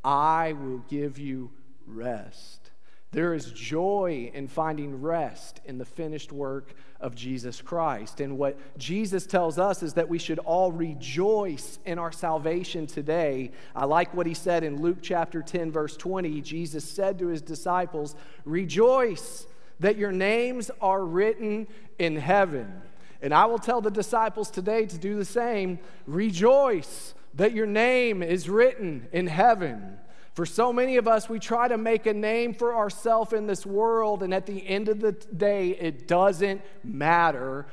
I 0.06 0.54
will 0.54 0.84
give 0.88 1.18
you 1.18 1.50
rest. 1.88 2.70
There 3.12 3.34
is 3.34 3.52
joy 3.52 4.30
in 4.34 4.48
finding 4.48 5.02
rest 5.02 5.62
in 5.66 5.80
the 5.80 5.86
finished 5.86 6.32
work 6.32 6.76
of 7.00 7.16
Jesus 7.16 7.60
Christ. 7.62 8.20
And 8.20 8.38
what 8.38 8.58
Jesus 8.78 9.26
tells 9.26 9.58
us 9.58 9.82
is 9.82 9.94
that 9.94 10.08
we 10.08 10.20
should 10.20 10.38
all 10.40 10.72
rejoice 10.72 11.80
in 11.86 11.98
our 11.98 12.12
salvation 12.12 12.86
today. 12.86 13.52
I 13.76 13.86
like 13.86 14.14
what 14.14 14.28
he 14.28 14.34
said 14.34 14.64
in 14.64 14.82
Luke 14.82 14.98
chapter 15.02 15.42
10, 15.42 15.72
verse 15.72 15.98
20. 15.98 16.40
Jesus 16.42 16.84
said 16.84 17.18
to 17.20 17.28
his 17.28 17.42
disciples, 17.42 18.16
Rejoice 18.44 19.48
that 19.80 19.98
your 19.98 20.12
names 20.12 20.70
are 20.82 21.04
written 21.04 21.68
in 21.98 22.16
heaven. 22.16 22.82
And 23.24 23.34
I 23.34 23.46
will 23.46 23.58
tell 23.58 23.82
the 23.82 23.90
disciples 23.90 24.52
today 24.52 24.86
to 24.86 24.98
do 25.00 25.16
the 25.16 25.26
same. 25.26 25.80
Rejoice 26.06 27.15
that 27.36 27.54
your 27.54 27.66
name 27.66 28.24
is 28.24 28.50
written 28.50 29.08
in 29.12 29.28
heaven. 29.28 29.98
For 30.34 30.46
so 30.46 30.74
many 30.74 30.98
of 30.98 31.08
us, 31.08 31.30
we 31.30 31.40
try 31.40 31.68
to 31.68 31.78
make 31.78 32.06
a 32.06 32.14
name 32.14 32.54
for 32.54 32.76
ourselves 32.76 33.32
in 33.32 33.48
this 33.48 33.66
world, 33.66 34.22
and 34.22 34.34
at 34.34 34.46
the 34.46 34.68
end 34.68 34.90
of 34.90 35.00
the 35.00 35.14
day, 35.14 35.70
it 35.70 36.08
doesn't 36.08 36.62
matter 36.84 37.68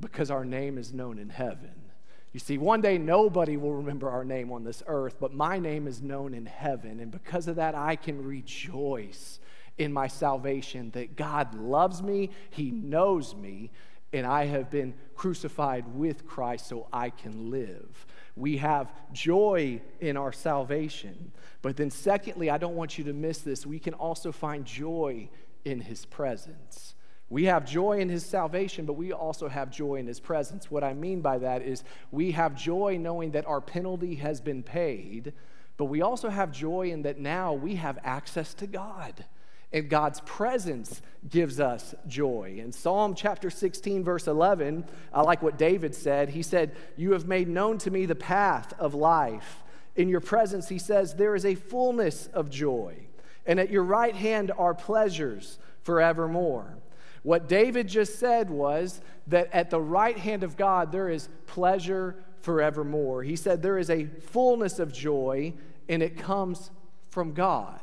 because 0.00 0.30
our 0.30 0.44
name 0.44 0.78
is 0.78 0.92
known 0.92 1.18
in 1.18 1.28
heaven. 1.28 1.70
You 2.32 2.40
see, 2.40 2.58
one 2.58 2.82
day 2.82 2.98
nobody 2.98 3.56
will 3.56 3.74
remember 3.74 4.10
our 4.10 4.24
name 4.24 4.52
on 4.52 4.64
this 4.64 4.82
earth, 4.86 5.16
but 5.18 5.32
my 5.32 5.58
name 5.58 5.86
is 5.86 6.02
known 6.02 6.34
in 6.34 6.46
heaven, 6.46 7.00
and 7.00 7.10
because 7.10 7.48
of 7.48 7.56
that, 7.56 7.74
I 7.74 7.96
can 7.96 8.22
rejoice 8.22 9.38
in 9.78 9.92
my 9.92 10.06
salvation 10.06 10.90
that 10.90 11.16
God 11.16 11.54
loves 11.54 12.02
me, 12.02 12.30
He 12.50 12.70
knows 12.70 13.34
me, 13.34 13.70
and 14.12 14.26
I 14.26 14.46
have 14.46 14.70
been 14.70 14.94
crucified 15.14 15.94
with 15.94 16.26
Christ 16.26 16.66
so 16.66 16.86
I 16.92 17.10
can 17.10 17.50
live. 17.50 18.06
We 18.36 18.58
have 18.58 18.92
joy 19.12 19.80
in 19.98 20.16
our 20.16 20.32
salvation. 20.32 21.32
But 21.62 21.76
then, 21.76 21.90
secondly, 21.90 22.50
I 22.50 22.58
don't 22.58 22.76
want 22.76 22.98
you 22.98 23.04
to 23.04 23.12
miss 23.12 23.38
this. 23.38 23.66
We 23.66 23.78
can 23.78 23.94
also 23.94 24.30
find 24.30 24.64
joy 24.64 25.30
in 25.64 25.80
his 25.80 26.04
presence. 26.04 26.94
We 27.28 27.44
have 27.46 27.64
joy 27.64 27.98
in 27.98 28.08
his 28.08 28.24
salvation, 28.24 28.86
but 28.86 28.92
we 28.92 29.12
also 29.12 29.48
have 29.48 29.70
joy 29.70 29.96
in 29.96 30.06
his 30.06 30.20
presence. 30.20 30.70
What 30.70 30.84
I 30.84 30.94
mean 30.94 31.22
by 31.22 31.38
that 31.38 31.62
is 31.62 31.82
we 32.12 32.30
have 32.32 32.54
joy 32.54 32.98
knowing 33.00 33.32
that 33.32 33.46
our 33.46 33.60
penalty 33.60 34.14
has 34.16 34.40
been 34.40 34.62
paid, 34.62 35.32
but 35.76 35.86
we 35.86 36.02
also 36.02 36.28
have 36.28 36.52
joy 36.52 36.90
in 36.90 37.02
that 37.02 37.18
now 37.18 37.52
we 37.52 37.74
have 37.76 37.98
access 38.04 38.54
to 38.54 38.66
God. 38.68 39.24
And 39.72 39.90
God's 39.90 40.20
presence 40.20 41.02
gives 41.28 41.58
us 41.58 41.94
joy. 42.06 42.58
In 42.62 42.72
Psalm 42.72 43.14
chapter 43.14 43.50
16, 43.50 44.04
verse 44.04 44.26
11, 44.26 44.84
I 45.12 45.22
like 45.22 45.42
what 45.42 45.58
David 45.58 45.94
said. 45.94 46.30
He 46.30 46.42
said, 46.42 46.76
You 46.96 47.12
have 47.12 47.26
made 47.26 47.48
known 47.48 47.78
to 47.78 47.90
me 47.90 48.06
the 48.06 48.14
path 48.14 48.72
of 48.78 48.94
life. 48.94 49.62
In 49.96 50.08
your 50.08 50.20
presence, 50.20 50.68
he 50.68 50.78
says, 50.78 51.14
there 51.14 51.34
is 51.34 51.46
a 51.46 51.54
fullness 51.54 52.28
of 52.28 52.50
joy. 52.50 53.06
And 53.46 53.58
at 53.58 53.70
your 53.70 53.82
right 53.82 54.14
hand 54.14 54.52
are 54.56 54.74
pleasures 54.74 55.58
forevermore. 55.82 56.76
What 57.22 57.48
David 57.48 57.88
just 57.88 58.18
said 58.18 58.50
was 58.50 59.00
that 59.26 59.52
at 59.52 59.70
the 59.70 59.80
right 59.80 60.16
hand 60.16 60.44
of 60.44 60.56
God, 60.56 60.92
there 60.92 61.08
is 61.08 61.28
pleasure 61.46 62.22
forevermore. 62.42 63.22
He 63.22 63.36
said 63.36 63.62
there 63.62 63.78
is 63.78 63.90
a 63.90 64.04
fullness 64.04 64.78
of 64.78 64.92
joy, 64.92 65.54
and 65.88 66.02
it 66.02 66.18
comes 66.18 66.70
from 67.10 67.32
God. 67.32 67.80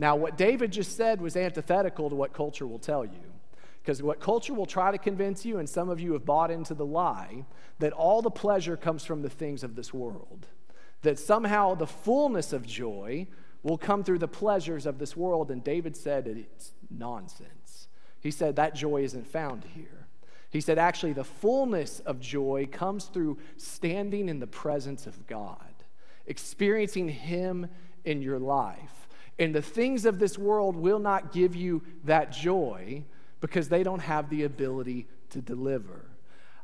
Now, 0.00 0.16
what 0.16 0.38
David 0.38 0.72
just 0.72 0.96
said 0.96 1.20
was 1.20 1.36
antithetical 1.36 2.08
to 2.08 2.16
what 2.16 2.32
culture 2.32 2.66
will 2.66 2.78
tell 2.78 3.04
you. 3.04 3.34
Because 3.82 4.02
what 4.02 4.18
culture 4.18 4.54
will 4.54 4.64
try 4.64 4.90
to 4.90 4.96
convince 4.96 5.44
you, 5.44 5.58
and 5.58 5.68
some 5.68 5.90
of 5.90 6.00
you 6.00 6.14
have 6.14 6.24
bought 6.24 6.50
into 6.50 6.72
the 6.72 6.86
lie, 6.86 7.44
that 7.80 7.92
all 7.92 8.22
the 8.22 8.30
pleasure 8.30 8.78
comes 8.78 9.04
from 9.04 9.20
the 9.20 9.28
things 9.28 9.62
of 9.62 9.76
this 9.76 9.92
world. 9.92 10.46
That 11.02 11.18
somehow 11.18 11.74
the 11.74 11.86
fullness 11.86 12.54
of 12.54 12.66
joy 12.66 13.26
will 13.62 13.76
come 13.76 14.02
through 14.02 14.20
the 14.20 14.26
pleasures 14.26 14.86
of 14.86 14.98
this 14.98 15.18
world. 15.18 15.50
And 15.50 15.62
David 15.62 15.94
said 15.94 16.26
it's 16.26 16.72
nonsense. 16.90 17.88
He 18.22 18.30
said 18.30 18.56
that 18.56 18.74
joy 18.74 19.02
isn't 19.02 19.26
found 19.26 19.64
here. 19.74 20.06
He 20.48 20.62
said, 20.62 20.78
actually, 20.78 21.12
the 21.12 21.24
fullness 21.24 22.00
of 22.00 22.20
joy 22.20 22.66
comes 22.72 23.04
through 23.04 23.36
standing 23.58 24.30
in 24.30 24.40
the 24.40 24.46
presence 24.46 25.06
of 25.06 25.26
God, 25.26 25.74
experiencing 26.26 27.10
Him 27.10 27.68
in 28.06 28.22
your 28.22 28.38
life. 28.38 28.99
And 29.40 29.54
the 29.54 29.62
things 29.62 30.04
of 30.04 30.18
this 30.18 30.36
world 30.38 30.76
will 30.76 30.98
not 30.98 31.32
give 31.32 31.56
you 31.56 31.82
that 32.04 32.30
joy 32.30 33.02
because 33.40 33.70
they 33.70 33.82
don't 33.82 34.00
have 34.00 34.28
the 34.28 34.44
ability 34.44 35.08
to 35.30 35.40
deliver. 35.40 36.04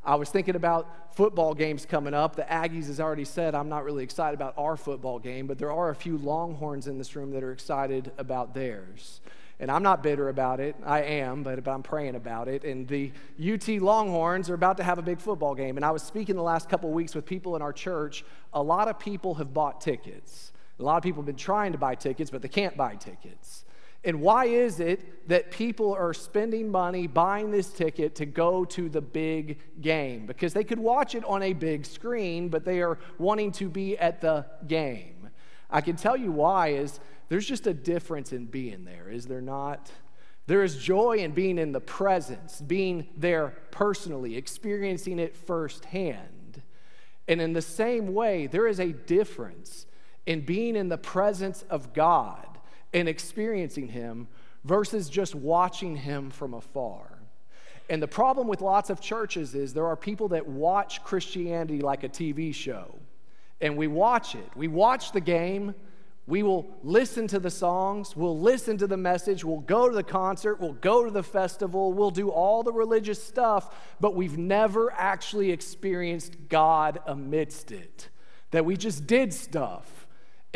I 0.05 0.15
was 0.15 0.29
thinking 0.29 0.55
about 0.55 1.15
football 1.15 1.55
games 1.55 1.87
coming 1.87 2.13
up. 2.13 2.35
The 2.35 2.43
Aggies 2.43 2.85
has 2.85 2.99
already 2.99 3.25
said 3.25 3.55
I'm 3.55 3.67
not 3.67 3.83
really 3.83 4.03
excited 4.03 4.35
about 4.35 4.53
our 4.57 4.77
football 4.77 5.17
game, 5.17 5.47
but 5.47 5.57
there 5.57 5.71
are 5.71 5.89
a 5.89 5.95
few 5.95 6.19
Longhorns 6.19 6.85
in 6.87 6.99
this 6.99 7.15
room 7.15 7.31
that 7.31 7.43
are 7.43 7.51
excited 7.51 8.11
about 8.19 8.53
theirs. 8.53 9.21
And 9.59 9.71
I'm 9.71 9.81
not 9.81 10.03
bitter 10.03 10.29
about 10.29 10.59
it. 10.59 10.75
I 10.85 11.01
am, 11.01 11.41
but 11.41 11.67
I'm 11.67 11.81
praying 11.81 12.13
about 12.13 12.47
it. 12.47 12.63
And 12.63 12.87
the 12.87 13.11
UT 13.43 13.67
Longhorns 13.67 14.51
are 14.51 14.53
about 14.53 14.77
to 14.77 14.83
have 14.83 14.99
a 14.99 15.01
big 15.01 15.19
football 15.19 15.55
game. 15.55 15.77
And 15.77 15.85
I 15.85 15.89
was 15.89 16.03
speaking 16.03 16.35
the 16.35 16.43
last 16.43 16.69
couple 16.69 16.91
weeks 16.91 17.15
with 17.15 17.25
people 17.25 17.55
in 17.55 17.63
our 17.63 17.73
church. 17.73 18.23
A 18.53 18.61
lot 18.61 18.87
of 18.87 18.99
people 18.99 19.33
have 19.35 19.51
bought 19.51 19.81
tickets. 19.81 20.51
A 20.79 20.83
lot 20.83 20.97
of 20.97 21.03
people 21.03 21.21
have 21.21 21.25
been 21.25 21.35
trying 21.35 21.71
to 21.71 21.77
buy 21.77 21.95
tickets, 21.95 22.29
but 22.29 22.41
they 22.41 22.47
can't 22.47 22.77
buy 22.77 22.95
tickets. 22.95 23.65
And 24.03 24.21
why 24.21 24.45
is 24.45 24.79
it 24.79 25.27
that 25.27 25.51
people 25.51 25.93
are 25.93 26.13
spending 26.13 26.71
money 26.71 27.07
buying 27.07 27.51
this 27.51 27.73
ticket 27.73 28.15
to 28.15 28.25
go 28.25 28.63
to 28.65 28.89
the 28.89 29.01
big 29.01 29.59
game? 29.81 30.25
Because 30.25 30.53
they 30.53 30.63
could 30.63 30.79
watch 30.79 31.15
it 31.15 31.25
on 31.25 31.43
a 31.43 31.53
big 31.53 31.85
screen, 31.85 32.47
but 32.49 32.63
they 32.63 32.81
are 32.81 32.99
wanting 33.17 33.51
to 33.53 33.69
be 33.69 33.97
at 33.97 34.21
the 34.21 34.45
game. 34.67 35.29
I 35.69 35.81
can 35.81 35.95
tell 35.95 36.15
you 36.15 36.31
why 36.31 36.69
is 36.69 36.99
there's 37.27 37.45
just 37.45 37.67
a 37.67 37.73
difference 37.73 38.31
in 38.31 38.45
being 38.45 38.85
there, 38.85 39.09
is 39.09 39.25
there 39.25 39.41
not? 39.41 39.91
There 40.45 40.63
is 40.63 40.77
joy 40.77 41.17
in 41.17 41.31
being 41.31 41.57
in 41.57 41.73
the 41.73 41.81
presence, 41.81 42.61
being 42.61 43.07
there 43.17 43.57
personally, 43.71 44.37
experiencing 44.37 45.19
it 45.19 45.35
firsthand. 45.35 46.61
And 47.27 47.41
in 47.41 47.51
the 47.51 47.61
same 47.61 48.13
way, 48.13 48.47
there 48.47 48.67
is 48.67 48.79
a 48.79 48.93
difference 48.93 49.86
in 50.27 50.41
being 50.41 50.75
in 50.75 50.89
the 50.89 50.97
presence 50.97 51.63
of 51.69 51.93
God 51.93 52.45
and 52.93 53.07
experiencing 53.07 53.87
Him 53.87 54.27
versus 54.63 55.09
just 55.09 55.33
watching 55.33 55.95
Him 55.95 56.29
from 56.29 56.53
afar. 56.53 57.17
And 57.89 58.03
the 58.03 58.07
problem 58.07 58.47
with 58.49 58.61
lots 58.61 58.89
of 58.89 58.99
churches 58.99 59.55
is 59.55 59.73
there 59.73 59.87
are 59.87 59.95
people 59.95 60.27
that 60.29 60.45
watch 60.45 61.01
Christianity 61.03 61.79
like 61.79 62.03
a 62.03 62.09
TV 62.09 62.53
show. 62.53 62.99
And 63.61 63.77
we 63.77 63.87
watch 63.87 64.35
it. 64.35 64.49
We 64.55 64.67
watch 64.67 65.13
the 65.13 65.21
game. 65.21 65.73
We 66.27 66.43
will 66.43 66.67
listen 66.83 67.27
to 67.27 67.39
the 67.39 67.49
songs. 67.49 68.13
We'll 68.17 68.37
listen 68.37 68.77
to 68.79 68.87
the 68.87 68.97
message. 68.97 69.45
We'll 69.45 69.61
go 69.61 69.87
to 69.87 69.95
the 69.95 70.03
concert. 70.03 70.59
We'll 70.59 70.73
go 70.73 71.05
to 71.05 71.11
the 71.11 71.23
festival. 71.23 71.93
We'll 71.93 72.11
do 72.11 72.29
all 72.29 72.63
the 72.63 72.73
religious 72.73 73.23
stuff, 73.23 73.73
but 74.01 74.13
we've 74.13 74.37
never 74.37 74.91
actually 74.91 75.51
experienced 75.51 76.35
God 76.49 76.99
amidst 77.07 77.71
it. 77.71 78.09
That 78.51 78.65
we 78.65 78.75
just 78.75 79.07
did 79.07 79.33
stuff 79.33 79.96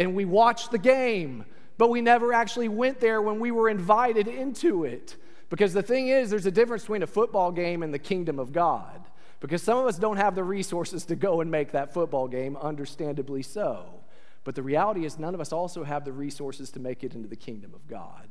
and 0.01 0.15
we 0.15 0.25
watched 0.25 0.71
the 0.71 0.79
game, 0.79 1.45
but 1.77 1.91
we 1.91 2.01
never 2.01 2.33
actually 2.33 2.69
went 2.69 2.99
there 2.99 3.21
when 3.21 3.39
we 3.39 3.51
were 3.51 3.69
invited 3.69 4.27
into 4.27 4.83
it. 4.83 5.15
Because 5.51 5.73
the 5.73 5.83
thing 5.83 6.07
is, 6.07 6.31
there's 6.31 6.47
a 6.47 6.51
difference 6.51 6.81
between 6.81 7.03
a 7.03 7.07
football 7.07 7.51
game 7.51 7.83
and 7.83 7.93
the 7.93 7.99
kingdom 7.99 8.39
of 8.39 8.51
God. 8.51 8.99
Because 9.39 9.61
some 9.61 9.77
of 9.77 9.85
us 9.85 9.99
don't 9.99 10.17
have 10.17 10.33
the 10.33 10.43
resources 10.43 11.05
to 11.05 11.15
go 11.15 11.41
and 11.41 11.51
make 11.51 11.71
that 11.73 11.93
football 11.93 12.27
game, 12.27 12.57
understandably 12.57 13.43
so. 13.43 13.85
But 14.43 14.55
the 14.55 14.63
reality 14.63 15.05
is, 15.05 15.19
none 15.19 15.35
of 15.35 15.41
us 15.41 15.53
also 15.53 15.83
have 15.83 16.03
the 16.03 16.11
resources 16.11 16.71
to 16.71 16.79
make 16.79 17.03
it 17.03 17.13
into 17.13 17.27
the 17.27 17.35
kingdom 17.35 17.75
of 17.75 17.87
God. 17.87 18.30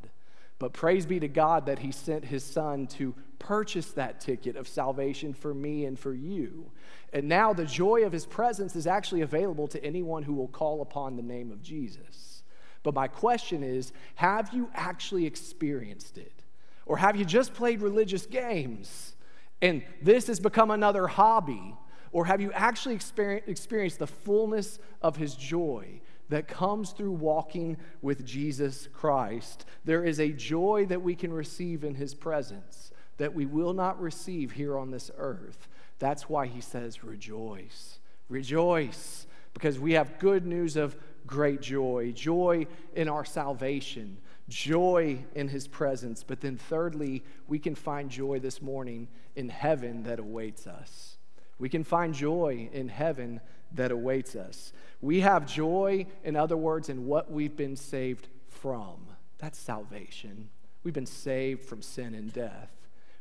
But 0.61 0.75
praise 0.75 1.07
be 1.07 1.19
to 1.19 1.27
God 1.27 1.67
that 1.67 1.81
He 1.81 1.91
sent 1.91 2.25
His 2.25 2.45
Son 2.45 2.87
to 2.89 3.15
purchase 3.41 3.93
that 3.93 4.21
ticket 4.21 4.57
of 4.57 4.69
salvation 4.69 5.33
for 5.33 5.53
me 5.55 5.87
and 5.87 5.99
for 5.99 6.13
you. 6.13 6.71
And 7.15 7.29
now 7.29 7.53
the 7.55 7.65
joy 7.65 8.05
of 8.05 8.13
His 8.13 8.27
presence 8.27 8.77
is 8.77 8.87
actually 8.87 9.23
available 9.23 9.67
to 9.69 9.83
anyone 9.83 10.23
who 10.23 10.35
will 10.35 10.49
call 10.49 10.83
upon 10.83 11.17
the 11.17 11.23
name 11.23 11.51
of 11.51 11.63
Jesus. 11.63 12.45
But 12.83 12.95
my 12.95 13.09
question 13.09 13.65
is 13.65 13.93
have 14.17 14.53
you 14.53 14.71
actually 14.75 15.27
experienced 15.27 16.19
it? 16.19 16.45
Or 16.85 16.99
have 16.99 17.17
you 17.17 17.25
just 17.25 17.55
played 17.55 17.81
religious 17.81 18.27
games 18.27 19.15
and 19.63 19.83
this 20.03 20.27
has 20.27 20.41
become 20.41 20.71
another 20.71 21.07
hobby? 21.07 21.75
Or 22.13 22.27
have 22.27 22.41
you 22.41 22.53
actually 22.53 22.97
experienced 22.97 23.99
the 23.99 24.07
fullness 24.07 24.79
of 25.01 25.17
His 25.17 25.35
joy? 25.35 26.03
That 26.31 26.49
comes 26.49 26.93
through 26.93 27.13
walking 27.13 27.77
with 28.01 28.25
Jesus 28.25 28.89
Christ. 28.93 29.67
There 29.85 30.05
is 30.05 30.19
a 30.19 30.31
joy 30.31 30.87
that 30.89 31.03
we 31.03 31.15
can 31.15 31.33
receive 31.33 31.85
in 31.85 31.95
his 31.95 32.15
presence 32.15 32.91
that 33.19 33.35
we 33.35 33.45
will 33.45 33.75
not 33.75 34.01
receive 34.01 34.53
here 34.53 34.79
on 34.79 34.91
this 34.91 35.11
earth. 35.19 35.69
That's 35.99 36.31
why 36.31 36.47
he 36.47 36.63
says, 36.63 37.05
Rejoice, 37.05 37.99
rejoice, 38.31 39.27
because 39.53 39.79
we 39.79 39.93
have 39.93 40.19
good 40.19 40.47
news 40.47 40.77
of 40.77 40.97
great 41.27 41.61
joy, 41.61 42.13
joy 42.13 42.67
in 42.95 43.11
our 43.11 43.27
salvation, 43.27 44.17
joy 44.49 45.23
in 45.35 45.49
his 45.49 45.69
presence. 45.69 46.23
But 46.23 46.41
then, 46.41 46.57
thirdly, 46.57 47.23
we 47.47 47.59
can 47.59 47.75
find 47.75 48.09
joy 48.09 48.39
this 48.39 48.63
morning 48.63 49.09
in 49.37 49.51
heaven 49.51 50.05
that 50.05 50.19
awaits 50.19 50.67
us. 50.67 51.19
We 51.59 51.69
can 51.69 51.85
find 51.85 52.15
joy 52.15 52.71
in 52.73 52.89
heaven 52.89 53.43
that 53.75 53.91
awaits 53.91 54.37
us. 54.37 54.73
We 55.01 55.21
have 55.21 55.47
joy, 55.47 56.07
in 56.25 56.37
other 56.37 56.57
words, 56.57 56.89
in 56.89 57.07
what 57.07 57.31
we've 57.31 57.57
been 57.57 57.77
saved 57.77 58.29
from. 58.49 59.07
That's 59.39 59.59
salvation. 59.59 60.51
We've 60.83 60.95
been 60.95 61.07
saved 61.07 61.65
from 61.65 61.83
sin 61.83 62.15
and 62.15 62.33
death. 62.33 62.71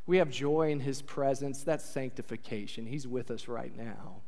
We 0.06 0.18
have 0.18 0.30
joy 0.30 0.72
in 0.72 0.80
his 0.80 1.02
presence. 1.02 1.64
That's 1.64 1.86
sanctification. 1.86 2.86
He's 2.86 3.08
with 3.08 3.32
us 3.32 3.48
right 3.48 3.76
now. 3.78 4.22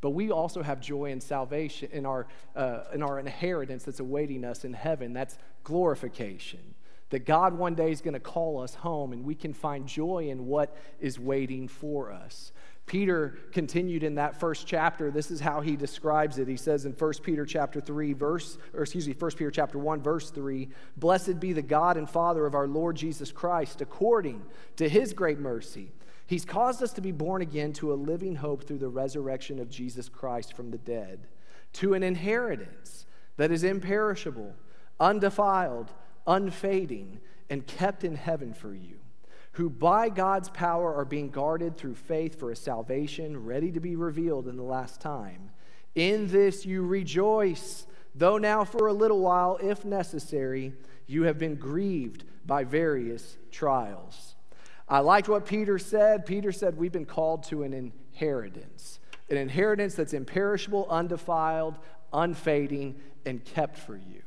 But 0.00 0.10
we 0.10 0.30
also 0.30 0.62
have 0.62 0.80
joy 0.80 1.06
in 1.06 1.20
salvation, 1.20 1.90
in 1.92 2.06
our, 2.06 2.26
uh, 2.54 2.84
in 2.94 3.02
our 3.02 3.18
inheritance 3.18 3.84
that's 3.84 4.00
awaiting 4.00 4.44
us 4.44 4.64
in 4.64 4.72
heaven. 4.72 5.12
That's 5.12 5.36
glorification. 5.64 6.74
That 7.10 7.26
God 7.26 7.54
one 7.54 7.74
day 7.74 7.90
is 7.90 8.00
going 8.00 8.14
to 8.14 8.20
call 8.20 8.60
us 8.60 8.74
home 8.74 9.12
and 9.12 9.24
we 9.24 9.34
can 9.34 9.52
find 9.52 9.86
joy 9.86 10.28
in 10.28 10.46
what 10.46 10.76
is 11.00 11.18
waiting 11.18 11.66
for 11.66 12.12
us. 12.12 12.52
Peter 12.88 13.38
continued 13.52 14.02
in 14.02 14.16
that 14.16 14.40
first 14.40 14.66
chapter. 14.66 15.10
This 15.10 15.30
is 15.30 15.38
how 15.38 15.60
he 15.60 15.76
describes 15.76 16.38
it. 16.38 16.48
He 16.48 16.56
says 16.56 16.86
in 16.86 16.92
1 16.92 17.12
Peter 17.22 17.46
chapter 17.46 17.80
3 17.80 18.14
verse 18.14 18.58
or 18.74 18.82
excuse 18.82 19.06
me 19.06 19.14
1 19.14 19.30
Peter 19.32 19.50
chapter 19.50 19.78
1 19.78 20.02
verse 20.02 20.30
3, 20.30 20.68
"Blessed 20.96 21.38
be 21.38 21.52
the 21.52 21.62
God 21.62 21.96
and 21.96 22.08
Father 22.08 22.46
of 22.46 22.54
our 22.54 22.66
Lord 22.66 22.96
Jesus 22.96 23.30
Christ, 23.30 23.80
according 23.80 24.42
to 24.76 24.88
his 24.88 25.12
great 25.12 25.38
mercy, 25.38 25.92
he's 26.26 26.44
caused 26.44 26.82
us 26.82 26.92
to 26.94 27.00
be 27.00 27.12
born 27.12 27.42
again 27.42 27.72
to 27.74 27.92
a 27.92 27.94
living 27.94 28.36
hope 28.36 28.64
through 28.64 28.78
the 28.78 28.88
resurrection 28.88 29.58
of 29.58 29.70
Jesus 29.70 30.08
Christ 30.08 30.54
from 30.54 30.70
the 30.70 30.78
dead, 30.78 31.28
to 31.74 31.94
an 31.94 32.02
inheritance 32.02 33.06
that 33.36 33.52
is 33.52 33.62
imperishable, 33.62 34.54
undefiled, 34.98 35.92
unfading, 36.26 37.20
and 37.50 37.66
kept 37.66 38.02
in 38.02 38.16
heaven 38.16 38.52
for 38.52 38.74
you." 38.74 38.96
Who 39.52 39.70
by 39.70 40.08
God's 40.08 40.48
power 40.50 40.94
are 40.94 41.04
being 41.04 41.30
guarded 41.30 41.76
through 41.76 41.94
faith 41.94 42.38
for 42.38 42.50
a 42.50 42.56
salvation 42.56 43.44
ready 43.44 43.72
to 43.72 43.80
be 43.80 43.96
revealed 43.96 44.48
in 44.48 44.56
the 44.56 44.62
last 44.62 45.00
time. 45.00 45.50
In 45.94 46.28
this 46.28 46.64
you 46.64 46.86
rejoice, 46.86 47.86
though 48.14 48.38
now 48.38 48.64
for 48.64 48.86
a 48.86 48.92
little 48.92 49.20
while, 49.20 49.58
if 49.60 49.84
necessary, 49.84 50.74
you 51.06 51.24
have 51.24 51.38
been 51.38 51.56
grieved 51.56 52.24
by 52.46 52.64
various 52.64 53.36
trials. 53.50 54.36
I 54.88 55.00
liked 55.00 55.28
what 55.28 55.44
Peter 55.44 55.78
said. 55.78 56.24
Peter 56.24 56.52
said, 56.52 56.76
We've 56.76 56.92
been 56.92 57.04
called 57.04 57.42
to 57.44 57.62
an 57.62 57.72
inheritance, 57.72 59.00
an 59.28 59.36
inheritance 59.36 59.94
that's 59.94 60.14
imperishable, 60.14 60.86
undefiled, 60.88 61.78
unfading, 62.12 63.00
and 63.26 63.44
kept 63.44 63.78
for 63.78 63.96
you. 63.96 64.22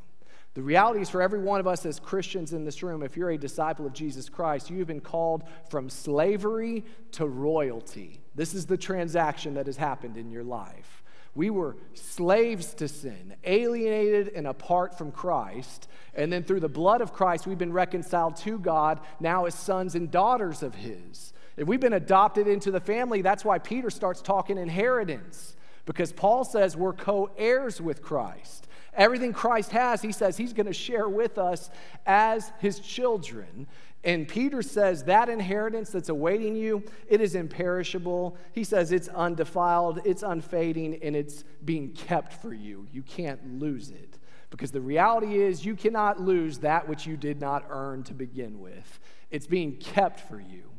The 0.53 0.61
reality 0.61 0.99
is 0.99 1.09
for 1.09 1.21
every 1.21 1.39
one 1.39 1.61
of 1.61 1.67
us 1.67 1.85
as 1.85 1.99
Christians 1.99 2.51
in 2.51 2.65
this 2.65 2.83
room, 2.83 3.03
if 3.03 3.15
you're 3.15 3.29
a 3.29 3.37
disciple 3.37 3.85
of 3.85 3.93
Jesus 3.93 4.27
Christ, 4.27 4.69
you 4.69 4.79
have 4.79 4.87
been 4.87 4.99
called 4.99 5.43
from 5.69 5.89
slavery 5.89 6.83
to 7.13 7.25
royalty. 7.25 8.19
This 8.35 8.53
is 8.53 8.65
the 8.65 8.77
transaction 8.77 9.53
that 9.53 9.67
has 9.67 9.77
happened 9.77 10.17
in 10.17 10.29
your 10.29 10.43
life. 10.43 11.03
We 11.33 11.49
were 11.49 11.77
slaves 11.93 12.73
to 12.75 12.89
sin, 12.89 13.35
alienated 13.45 14.33
and 14.35 14.45
apart 14.45 14.97
from 14.97 15.13
Christ. 15.13 15.87
And 16.13 16.31
then 16.33 16.43
through 16.43 16.59
the 16.59 16.67
blood 16.67 16.99
of 16.99 17.13
Christ, 17.13 17.47
we've 17.47 17.57
been 17.57 17.71
reconciled 17.71 18.35
to 18.37 18.59
God 18.59 18.99
now 19.21 19.45
as 19.45 19.55
sons 19.55 19.95
and 19.95 20.11
daughters 20.11 20.61
of 20.61 20.75
His. 20.75 21.31
If 21.55 21.67
we've 21.67 21.79
been 21.79 21.93
adopted 21.93 22.49
into 22.49 22.71
the 22.71 22.81
family, 22.81 23.21
that's 23.21 23.45
why 23.45 23.59
Peter 23.59 23.89
starts 23.89 24.21
talking 24.21 24.57
inheritance, 24.57 25.55
because 25.85 26.11
Paul 26.11 26.43
says 26.43 26.75
we're 26.75 26.93
co 26.93 27.29
heirs 27.37 27.79
with 27.79 28.01
Christ. 28.01 28.67
Everything 28.93 29.33
Christ 29.33 29.71
has, 29.71 30.01
he 30.01 30.11
says 30.11 30.37
he's 30.37 30.53
going 30.53 30.65
to 30.65 30.73
share 30.73 31.07
with 31.07 31.37
us 31.37 31.69
as 32.05 32.51
his 32.59 32.79
children. 32.79 33.67
And 34.03 34.27
Peter 34.27 34.61
says 34.61 35.03
that 35.03 35.29
inheritance 35.29 35.91
that's 35.91 36.09
awaiting 36.09 36.55
you, 36.55 36.83
it 37.07 37.21
is 37.21 37.35
imperishable. 37.35 38.35
He 38.51 38.63
says 38.63 38.91
it's 38.91 39.07
undefiled, 39.07 40.01
it's 40.03 40.23
unfading, 40.23 40.99
and 41.03 41.15
it's 41.15 41.43
being 41.63 41.91
kept 41.91 42.33
for 42.33 42.53
you. 42.53 42.87
You 42.91 43.03
can't 43.03 43.59
lose 43.59 43.91
it. 43.91 44.17
Because 44.49 44.71
the 44.71 44.81
reality 44.81 45.39
is, 45.39 45.63
you 45.63 45.75
cannot 45.75 46.19
lose 46.19 46.57
that 46.59 46.89
which 46.89 47.07
you 47.07 47.15
did 47.15 47.39
not 47.39 47.65
earn 47.69 48.03
to 48.03 48.13
begin 48.13 48.59
with. 48.59 48.99
It's 49.29 49.47
being 49.47 49.77
kept 49.77 50.19
for 50.19 50.39
you. 50.39 50.70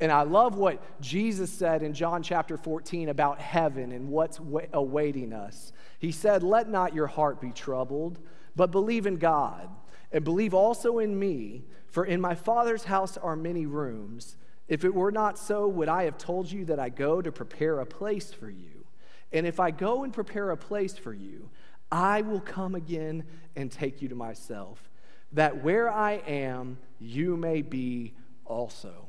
And 0.00 0.10
I 0.10 0.22
love 0.22 0.56
what 0.56 1.00
Jesus 1.00 1.52
said 1.52 1.82
in 1.82 1.94
John 1.94 2.22
chapter 2.22 2.56
14 2.56 3.08
about 3.08 3.40
heaven 3.40 3.92
and 3.92 4.08
what's 4.08 4.40
awaiting 4.72 5.32
us. 5.32 5.72
He 5.98 6.10
said, 6.10 6.42
Let 6.42 6.68
not 6.68 6.94
your 6.94 7.06
heart 7.06 7.40
be 7.40 7.52
troubled, 7.52 8.18
but 8.56 8.70
believe 8.72 9.06
in 9.06 9.16
God, 9.16 9.68
and 10.10 10.24
believe 10.24 10.52
also 10.52 10.98
in 10.98 11.18
me, 11.18 11.64
for 11.86 12.04
in 12.04 12.20
my 12.20 12.34
Father's 12.34 12.84
house 12.84 13.16
are 13.16 13.36
many 13.36 13.66
rooms. 13.66 14.36
If 14.66 14.84
it 14.84 14.94
were 14.94 15.12
not 15.12 15.38
so, 15.38 15.68
would 15.68 15.88
I 15.88 16.04
have 16.04 16.18
told 16.18 16.50
you 16.50 16.64
that 16.66 16.80
I 16.80 16.88
go 16.88 17.22
to 17.22 17.30
prepare 17.30 17.80
a 17.80 17.86
place 17.86 18.32
for 18.32 18.50
you? 18.50 18.86
And 19.32 19.46
if 19.46 19.60
I 19.60 19.70
go 19.70 20.04
and 20.04 20.12
prepare 20.12 20.50
a 20.50 20.56
place 20.56 20.96
for 20.96 21.12
you, 21.12 21.50
I 21.92 22.22
will 22.22 22.40
come 22.40 22.74
again 22.74 23.24
and 23.54 23.70
take 23.70 24.02
you 24.02 24.08
to 24.08 24.14
myself, 24.14 24.90
that 25.32 25.62
where 25.62 25.88
I 25.88 26.14
am, 26.26 26.78
you 26.98 27.36
may 27.36 27.62
be 27.62 28.14
also. 28.44 29.08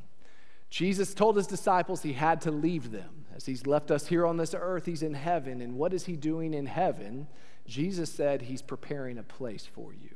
Jesus 0.76 1.14
told 1.14 1.38
his 1.38 1.48
disciples 1.48 2.02
he 2.02 2.12
had 2.12 2.42
to 2.42 2.52
leave 2.52 2.92
them. 2.92 3.28
As 3.34 3.46
he's 3.46 3.66
left 3.66 3.92
us 3.92 4.08
here 4.08 4.26
on 4.26 4.36
this 4.36 4.54
earth, 4.54 4.86
he's 4.86 5.04
in 5.04 5.14
heaven. 5.14 5.62
And 5.62 5.76
what 5.76 5.94
is 5.94 6.06
he 6.06 6.18
doing 6.18 6.54
in 6.54 6.66
heaven? 6.66 7.28
Jesus 7.66 8.12
said 8.12 8.42
he's 8.42 8.62
preparing 8.62 9.18
a 9.18 9.24
place 9.24 9.66
for 9.66 9.94
you. 9.94 10.14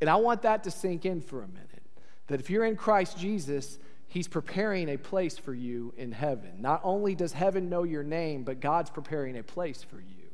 And 0.00 0.10
I 0.10 0.16
want 0.16 0.42
that 0.42 0.64
to 0.64 0.72
sink 0.72 1.06
in 1.06 1.20
for 1.20 1.40
a 1.40 1.46
minute. 1.46 1.84
That 2.26 2.40
if 2.40 2.50
you're 2.50 2.64
in 2.64 2.74
Christ 2.74 3.16
Jesus, 3.16 3.78
he's 4.08 4.26
preparing 4.26 4.88
a 4.88 4.96
place 4.96 5.38
for 5.38 5.54
you 5.54 5.94
in 5.96 6.10
heaven. 6.10 6.60
Not 6.60 6.80
only 6.82 7.14
does 7.14 7.32
heaven 7.32 7.68
know 7.68 7.84
your 7.84 8.02
name, 8.02 8.42
but 8.42 8.58
God's 8.58 8.90
preparing 8.90 9.38
a 9.38 9.44
place 9.44 9.84
for 9.84 10.00
you. 10.00 10.30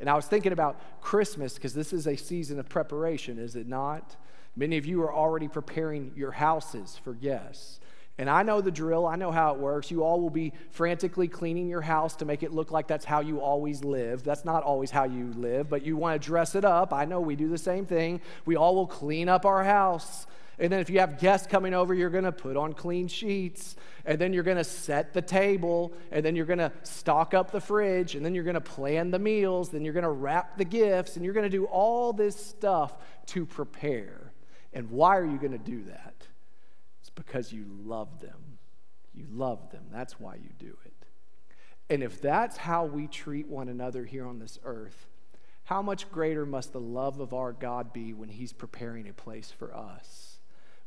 And 0.00 0.08
I 0.08 0.14
was 0.14 0.24
thinking 0.24 0.52
about 0.52 1.02
Christmas 1.02 1.52
because 1.52 1.74
this 1.74 1.92
is 1.92 2.06
a 2.06 2.16
season 2.16 2.58
of 2.58 2.70
preparation, 2.70 3.38
is 3.38 3.56
it 3.56 3.68
not? 3.68 4.16
Many 4.56 4.78
of 4.78 4.86
you 4.86 5.02
are 5.02 5.12
already 5.12 5.48
preparing 5.48 6.12
your 6.16 6.32
houses 6.32 6.98
for 7.04 7.12
guests. 7.12 7.78
And 8.18 8.30
I 8.30 8.42
know 8.42 8.62
the 8.62 8.70
drill, 8.70 9.06
I 9.06 9.16
know 9.16 9.30
how 9.30 9.54
it 9.54 9.60
works. 9.60 9.90
You 9.90 10.02
all 10.02 10.20
will 10.20 10.30
be 10.30 10.54
frantically 10.70 11.28
cleaning 11.28 11.68
your 11.68 11.82
house 11.82 12.16
to 12.16 12.24
make 12.24 12.42
it 12.42 12.50
look 12.52 12.70
like 12.70 12.86
that's 12.88 13.04
how 13.04 13.20
you 13.20 13.40
always 13.40 13.84
live. 13.84 14.22
That's 14.22 14.44
not 14.44 14.62
always 14.62 14.90
how 14.90 15.04
you 15.04 15.34
live, 15.36 15.68
but 15.68 15.84
you 15.84 15.98
want 15.98 16.20
to 16.20 16.26
dress 16.26 16.54
it 16.54 16.64
up. 16.64 16.94
I 16.94 17.04
know 17.04 17.20
we 17.20 17.36
do 17.36 17.48
the 17.48 17.58
same 17.58 17.84
thing. 17.84 18.22
We 18.46 18.56
all 18.56 18.74
will 18.74 18.86
clean 18.86 19.28
up 19.28 19.44
our 19.44 19.62
house. 19.62 20.26
And 20.58 20.72
then 20.72 20.80
if 20.80 20.88
you 20.88 21.00
have 21.00 21.18
guests 21.18 21.46
coming 21.46 21.74
over, 21.74 21.92
you're 21.92 22.08
going 22.08 22.24
to 22.24 22.32
put 22.32 22.56
on 22.56 22.72
clean 22.72 23.08
sheets. 23.08 23.76
And 24.06 24.18
then 24.18 24.32
you're 24.32 24.42
going 24.42 24.56
to 24.56 24.64
set 24.64 25.12
the 25.12 25.20
table. 25.20 25.92
And 26.10 26.24
then 26.24 26.34
you're 26.34 26.46
going 26.46 26.58
to 26.58 26.72
stock 26.84 27.34
up 27.34 27.50
the 27.50 27.60
fridge. 27.60 28.14
And 28.14 28.24
then 28.24 28.34
you're 28.34 28.44
going 28.44 28.54
to 28.54 28.60
plan 28.62 29.10
the 29.10 29.18
meals. 29.18 29.68
Then 29.68 29.84
you're 29.84 29.92
going 29.92 30.04
to 30.04 30.08
wrap 30.08 30.56
the 30.56 30.64
gifts. 30.64 31.16
And 31.16 31.24
you're 31.26 31.34
going 31.34 31.44
to 31.44 31.54
do 31.54 31.66
all 31.66 32.14
this 32.14 32.36
stuff 32.36 32.94
to 33.26 33.44
prepare. 33.44 34.32
And 34.72 34.90
why 34.90 35.18
are 35.18 35.26
you 35.26 35.36
going 35.36 35.52
to 35.52 35.58
do 35.58 35.84
that? 35.84 36.15
Because 37.16 37.52
you 37.52 37.64
love 37.84 38.20
them. 38.20 38.58
You 39.12 39.26
love 39.32 39.70
them. 39.70 39.86
That's 39.90 40.20
why 40.20 40.36
you 40.36 40.50
do 40.58 40.76
it. 40.84 40.92
And 41.90 42.02
if 42.02 42.20
that's 42.20 42.56
how 42.56 42.84
we 42.84 43.08
treat 43.08 43.48
one 43.48 43.68
another 43.68 44.04
here 44.04 44.26
on 44.26 44.38
this 44.38 44.58
earth, 44.64 45.06
how 45.64 45.82
much 45.82 46.10
greater 46.12 46.46
must 46.46 46.72
the 46.72 46.80
love 46.80 47.18
of 47.18 47.34
our 47.34 47.52
God 47.52 47.92
be 47.92 48.12
when 48.12 48.28
he's 48.28 48.52
preparing 48.52 49.08
a 49.08 49.12
place 49.12 49.50
for 49.50 49.74
us? 49.74 50.38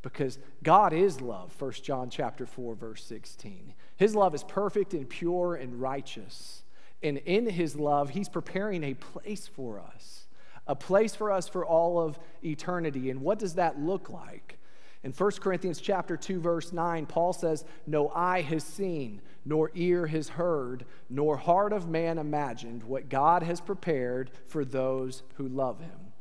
Because 0.02 0.40
God 0.64 0.94
is 0.94 1.20
love, 1.20 1.54
1 1.60 1.72
John 1.84 2.10
chapter 2.10 2.46
4 2.46 2.76
verse 2.76 3.04
16. 3.04 3.74
His 3.98 4.16
love 4.16 4.34
is 4.34 4.44
perfect 4.46 4.94
and 4.94 5.10
pure 5.10 5.56
and 5.56 5.82
righteous. 5.82 6.64
And 7.04 7.18
in 7.18 7.50
his 7.50 7.76
love, 7.76 8.12
he's 8.12 8.30
preparing 8.30 8.84
a 8.86 8.94
place 8.94 9.48
for 9.48 9.82
us 9.82 10.28
a 10.70 10.76
place 10.76 11.16
for 11.16 11.32
us 11.32 11.50
for 11.50 11.66
all 11.66 12.00
of 12.00 12.20
eternity. 12.46 13.10
And 13.10 13.22
what 13.22 13.40
does 13.40 13.56
that 13.56 13.80
look 13.80 14.12
like? 14.12 14.59
In 15.04 15.14
1 15.14 15.32
Corinthians 15.40 15.80
chapter 15.80 16.18
2 16.18 16.42
verse 16.42 16.74
9, 16.74 17.06
Paul 17.06 17.32
says, 17.32 17.64
"No 17.88 18.10
eye 18.10 18.42
has 18.42 18.64
seen, 18.64 19.22
nor 19.46 19.72
ear 19.74 20.08
has 20.08 20.30
heard, 20.30 20.86
nor 21.10 21.38
heart 21.38 21.72
of 21.72 21.88
man 21.88 22.18
imagined 22.18 22.84
what 22.84 23.10
God 23.10 23.44
has 23.44 23.62
prepared 23.62 24.30
for 24.46 24.66
those 24.66 25.24
who 25.36 25.48
love 25.48 25.80
him." 25.80 26.12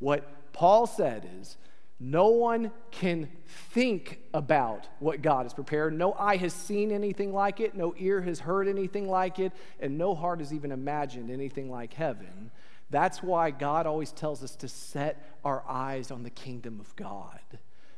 What 0.00 0.52
Paul 0.52 0.86
said 0.86 1.28
is, 1.40 1.56
no 1.98 2.28
one 2.28 2.72
can 2.90 3.30
think 3.46 4.20
about 4.34 4.86
what 4.98 5.22
God 5.22 5.44
has 5.44 5.54
prepared. 5.54 5.94
No 5.94 6.12
eye 6.12 6.36
has 6.36 6.52
seen 6.52 6.92
anything 6.92 7.32
like 7.32 7.58
it, 7.58 7.74
no 7.74 7.94
ear 7.96 8.20
has 8.20 8.40
heard 8.40 8.68
anything 8.68 9.08
like 9.08 9.38
it, 9.38 9.52
and 9.80 9.96
no 9.96 10.14
heart 10.14 10.40
has 10.40 10.52
even 10.52 10.72
imagined 10.72 11.30
anything 11.30 11.70
like 11.70 11.94
heaven. 11.94 12.50
That's 12.90 13.22
why 13.22 13.50
God 13.50 13.86
always 13.86 14.12
tells 14.12 14.44
us 14.44 14.54
to 14.56 14.68
set 14.68 15.38
our 15.42 15.64
eyes 15.66 16.10
on 16.10 16.22
the 16.22 16.30
kingdom 16.30 16.80
of 16.80 16.94
God. 16.96 17.40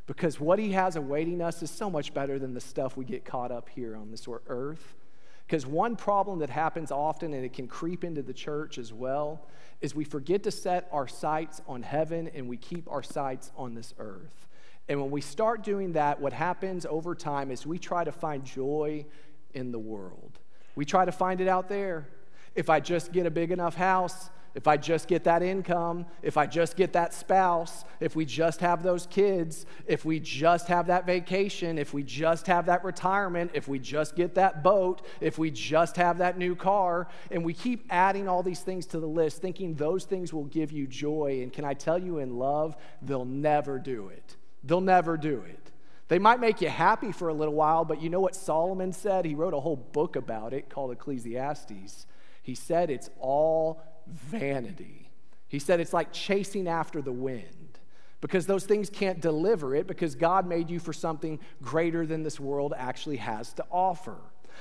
Because 0.08 0.40
what 0.40 0.58
He 0.58 0.72
has 0.72 0.96
awaiting 0.96 1.42
us 1.42 1.62
is 1.62 1.70
so 1.70 1.90
much 1.90 2.14
better 2.14 2.38
than 2.38 2.54
the 2.54 2.60
stuff 2.60 2.96
we 2.96 3.04
get 3.04 3.26
caught 3.26 3.52
up 3.52 3.68
here 3.68 3.94
on 3.94 4.10
this 4.10 4.26
earth. 4.48 4.96
Because 5.46 5.66
one 5.66 5.96
problem 5.96 6.38
that 6.38 6.50
happens 6.50 6.90
often, 6.90 7.34
and 7.34 7.44
it 7.44 7.52
can 7.52 7.68
creep 7.68 8.04
into 8.04 8.22
the 8.22 8.32
church 8.32 8.78
as 8.78 8.92
well, 8.92 9.46
is 9.82 9.94
we 9.94 10.04
forget 10.04 10.42
to 10.44 10.50
set 10.50 10.88
our 10.92 11.06
sights 11.06 11.60
on 11.68 11.82
heaven 11.82 12.28
and 12.34 12.48
we 12.48 12.56
keep 12.56 12.90
our 12.90 13.02
sights 13.02 13.52
on 13.54 13.74
this 13.74 13.94
earth. 13.98 14.48
And 14.88 14.98
when 15.00 15.10
we 15.10 15.20
start 15.20 15.62
doing 15.62 15.92
that, 15.92 16.18
what 16.20 16.32
happens 16.32 16.86
over 16.86 17.14
time 17.14 17.50
is 17.50 17.66
we 17.66 17.78
try 17.78 18.02
to 18.02 18.12
find 18.12 18.44
joy 18.44 19.04
in 19.52 19.72
the 19.72 19.78
world. 19.78 20.38
We 20.74 20.86
try 20.86 21.04
to 21.04 21.12
find 21.12 21.40
it 21.42 21.48
out 21.48 21.68
there. 21.68 22.08
If 22.54 22.70
I 22.70 22.80
just 22.80 23.12
get 23.12 23.26
a 23.26 23.30
big 23.30 23.50
enough 23.50 23.74
house, 23.74 24.30
if 24.58 24.66
I 24.66 24.76
just 24.76 25.06
get 25.06 25.22
that 25.22 25.40
income, 25.40 26.04
if 26.20 26.36
I 26.36 26.44
just 26.44 26.74
get 26.74 26.92
that 26.94 27.14
spouse, 27.14 27.84
if 28.00 28.16
we 28.16 28.24
just 28.24 28.60
have 28.60 28.82
those 28.82 29.06
kids, 29.06 29.66
if 29.86 30.04
we 30.04 30.18
just 30.18 30.66
have 30.66 30.88
that 30.88 31.06
vacation, 31.06 31.78
if 31.78 31.94
we 31.94 32.02
just 32.02 32.48
have 32.48 32.66
that 32.66 32.82
retirement, 32.82 33.52
if 33.54 33.68
we 33.68 33.78
just 33.78 34.16
get 34.16 34.34
that 34.34 34.64
boat, 34.64 35.02
if 35.20 35.38
we 35.38 35.52
just 35.52 35.94
have 35.94 36.18
that 36.18 36.38
new 36.38 36.56
car, 36.56 37.06
and 37.30 37.44
we 37.44 37.54
keep 37.54 37.86
adding 37.88 38.26
all 38.26 38.42
these 38.42 38.58
things 38.58 38.84
to 38.86 38.98
the 38.98 39.06
list, 39.06 39.40
thinking 39.40 39.76
those 39.76 40.04
things 40.04 40.32
will 40.32 40.46
give 40.46 40.72
you 40.72 40.88
joy. 40.88 41.38
And 41.40 41.52
can 41.52 41.64
I 41.64 41.74
tell 41.74 41.96
you, 41.96 42.18
in 42.18 42.36
love, 42.36 42.74
they'll 43.00 43.24
never 43.24 43.78
do 43.78 44.08
it. 44.08 44.34
They'll 44.64 44.80
never 44.80 45.16
do 45.16 45.44
it. 45.48 45.70
They 46.08 46.18
might 46.18 46.40
make 46.40 46.60
you 46.60 46.68
happy 46.68 47.12
for 47.12 47.28
a 47.28 47.32
little 47.32 47.54
while, 47.54 47.84
but 47.84 48.02
you 48.02 48.10
know 48.10 48.18
what 48.18 48.34
Solomon 48.34 48.92
said? 48.92 49.24
He 49.24 49.36
wrote 49.36 49.54
a 49.54 49.60
whole 49.60 49.76
book 49.76 50.16
about 50.16 50.52
it 50.52 50.68
called 50.68 50.90
Ecclesiastes. 50.90 52.08
He 52.42 52.56
said 52.56 52.90
it's 52.90 53.08
all 53.20 53.80
vanity. 54.08 55.10
He 55.48 55.58
said 55.58 55.80
it's 55.80 55.92
like 55.92 56.12
chasing 56.12 56.68
after 56.68 57.00
the 57.00 57.12
wind 57.12 57.78
because 58.20 58.46
those 58.46 58.64
things 58.64 58.90
can't 58.90 59.20
deliver 59.20 59.74
it 59.74 59.86
because 59.86 60.14
God 60.14 60.46
made 60.46 60.68
you 60.70 60.80
for 60.80 60.92
something 60.92 61.38
greater 61.62 62.06
than 62.06 62.22
this 62.22 62.40
world 62.40 62.74
actually 62.76 63.16
has 63.16 63.52
to 63.54 63.64
offer. 63.70 64.16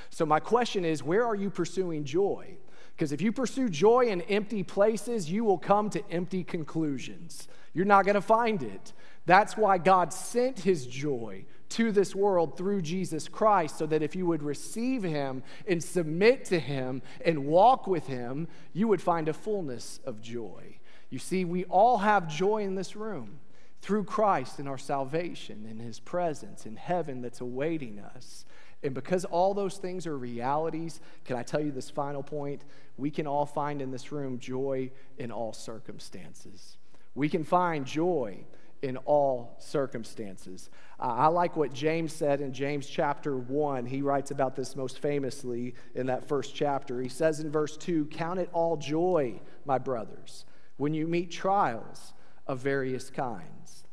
So, 0.10 0.26
my 0.26 0.40
question 0.40 0.86
is 0.86 1.04
where 1.04 1.26
are 1.26 1.36
you 1.36 1.50
pursuing 1.50 2.04
joy? 2.04 2.58
Because 2.96 3.12
if 3.12 3.22
you 3.22 3.32
pursue 3.32 3.70
joy 3.70 4.08
in 4.08 4.22
empty 4.22 4.64
places, 4.64 5.30
you 5.30 5.44
will 5.44 5.58
come 5.58 5.90
to 5.92 6.04
empty 6.12 6.44
conclusions. 6.44 7.48
You're 7.74 7.86
not 7.86 8.06
going 8.06 8.16
to 8.16 8.22
find 8.22 8.64
it. 8.64 8.94
That's 9.28 9.56
why 9.56 9.78
God 9.78 10.12
sent 10.14 10.60
his 10.60 10.88
joy 10.88 11.46
to 11.70 11.92
this 11.92 12.16
world 12.16 12.58
through 12.58 12.82
Jesus 12.82 13.28
Christ, 13.28 13.78
so 13.78 13.86
that 13.88 14.02
if 14.02 14.16
you 14.16 14.26
would 14.26 14.44
receive 14.44 15.04
him 15.04 15.44
and 15.68 15.84
submit 15.84 16.46
to 16.46 16.60
him 16.60 17.02
and 17.26 17.46
walk 17.46 17.88
with 17.88 18.08
him, 18.08 18.48
you 18.74 18.88
would 18.88 19.02
find 19.02 19.28
a 19.28 19.34
fullness 19.34 20.00
of 20.06 20.22
joy. 20.22 20.78
You 21.10 21.20
see, 21.20 21.46
we 21.46 21.66
all 21.66 22.00
have 22.00 22.28
joy 22.28 22.64
in 22.64 22.76
this 22.76 22.96
room 22.96 23.40
through 23.82 24.04
Christ 24.04 24.60
and 24.60 24.68
our 24.68 24.78
salvation 24.78 25.66
and 25.70 25.80
his 25.80 26.00
presence 26.00 26.66
in 26.66 26.76
heaven 26.76 27.22
that's 27.22 27.42
awaiting 27.42 28.00
us. 28.00 28.46
And 28.84 28.94
because 28.94 29.26
all 29.26 29.54
those 29.54 29.78
things 29.78 30.06
are 30.06 30.18
realities, 30.18 31.00
can 31.26 31.36
I 31.36 31.44
tell 31.44 31.62
you 31.62 31.72
this 31.72 31.90
final 31.90 32.24
point? 32.24 32.64
We 32.98 33.10
can 33.10 33.28
all 33.28 33.46
find 33.46 33.82
in 33.82 33.92
this 33.92 34.12
room 34.12 34.40
joy 34.40 34.92
in 35.18 35.32
all 35.32 35.54
circumstances. 35.54 36.78
We 37.16 37.30
can 37.30 37.44
find 37.44 37.86
joy 37.86 38.46
in 38.82 38.98
all 38.98 39.56
circumstances. 39.60 40.70
Uh, 41.00 41.06
I 41.06 41.28
like 41.28 41.56
what 41.56 41.74
James 41.74 42.14
said 42.14 42.42
in 42.42 42.54
James 42.54 42.88
chapter 42.88 43.36
1. 43.38 43.86
He 43.86 44.02
writes 44.02 44.32
about 44.32 44.56
this 44.56 44.76
most 44.76 45.00
famously 45.00 45.76
in 45.96 46.08
that 46.08 46.28
first 46.28 46.56
chapter. 46.56 47.02
He 47.02 47.10
says 47.10 47.40
in 47.40 47.52
verse 47.52 47.78
2 47.78 48.06
Count 48.06 48.40
it 48.40 48.50
all 48.54 48.78
joy, 48.78 49.40
my 49.66 49.78
brothers, 49.78 50.46
when 50.78 50.94
you 50.94 51.08
meet 51.08 51.32
trials 51.32 52.14
of 52.46 52.60
various 52.60 53.10
kinds. 53.10 53.84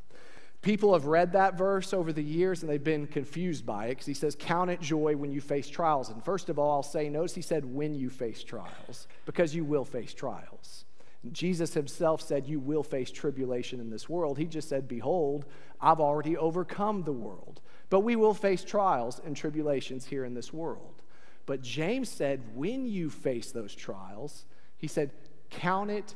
People 0.65 0.95
have 0.95 1.05
read 1.05 1.33
that 1.33 1.59
verse 1.59 1.93
over 1.93 2.11
the 2.11 2.23
years 2.23 2.63
and 2.63 2.71
they've 2.71 2.83
been 2.83 3.07
confused 3.07 3.67
by 3.67 3.87
it 3.87 3.91
because 3.91 4.07
he 4.07 4.15
says, 4.15 4.35
Count 4.35 4.71
it 4.71 4.81
joy 4.81 5.15
when 5.15 5.31
you 5.31 5.43
face 5.43 5.69
trials. 5.69 6.09
And 6.09 6.25
first 6.25 6.49
of 6.49 6.59
all, 6.59 6.77
I'll 6.77 6.83
say, 6.83 7.11
notice 7.11 7.35
he 7.35 7.43
said, 7.43 7.67
when 7.67 7.95
you 7.95 8.09
face 8.09 8.43
trials, 8.43 9.07
because 9.27 9.55
you 9.55 9.63
will 9.63 9.85
face 9.85 10.15
trials. 10.15 10.87
Jesus 11.33 11.75
himself 11.75 12.21
said, 12.21 12.47
You 12.47 12.61
will 12.61 12.83
face 12.83 13.11
tribulation 13.11 13.81
in 13.81 13.91
this 13.91 14.09
world. 14.09 14.39
He 14.39 14.47
just 14.47 14.69
said, 14.69 14.89
Behold, 14.89 15.47
I've 15.81 16.01
already 16.01 16.37
overcome 16.37 17.03
the 17.03 17.13
world. 17.13 17.61
But 17.91 18.01
we 18.01 18.17
will 18.17 18.35
face 18.35 18.65
trials 18.65 19.21
and 19.25 19.37
tribulations 19.37 20.07
here 20.07 20.25
in 20.25 20.35
this 20.35 20.53
world. 20.53 21.03
But 21.47 21.63
James 21.63 22.09
said, 22.09 22.43
When 22.55 22.87
you 22.87 23.11
face 23.11 23.53
those 23.53 23.75
trials, 23.75 24.45
he 24.77 24.87
said, 24.87 25.11
Count 25.51 25.91
it 25.91 26.15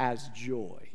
as 0.00 0.28
joy. 0.30 0.88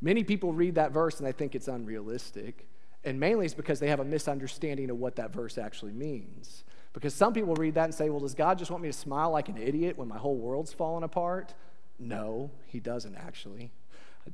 Many 0.00 0.24
people 0.24 0.52
read 0.52 0.76
that 0.76 0.92
verse 0.92 1.18
and 1.18 1.26
they 1.26 1.32
think 1.32 1.54
it's 1.54 1.68
unrealistic. 1.68 2.66
And 3.04 3.18
mainly 3.18 3.46
it's 3.46 3.54
because 3.54 3.80
they 3.80 3.88
have 3.88 4.00
a 4.00 4.04
misunderstanding 4.04 4.90
of 4.90 4.98
what 4.98 5.16
that 5.16 5.32
verse 5.32 5.56
actually 5.56 5.92
means. 5.92 6.64
Because 6.92 7.14
some 7.14 7.32
people 7.32 7.54
read 7.54 7.74
that 7.74 7.84
and 7.84 7.94
say, 7.94 8.10
Well, 8.10 8.20
does 8.20 8.34
God 8.34 8.58
just 8.58 8.70
want 8.70 8.82
me 8.82 8.88
to 8.88 8.96
smile 8.96 9.30
like 9.30 9.48
an 9.48 9.56
idiot 9.56 9.96
when 9.96 10.08
my 10.08 10.18
whole 10.18 10.36
world's 10.36 10.72
falling 10.72 11.04
apart? 11.04 11.54
No, 12.00 12.50
he 12.66 12.80
doesn't 12.80 13.14
actually. 13.14 13.70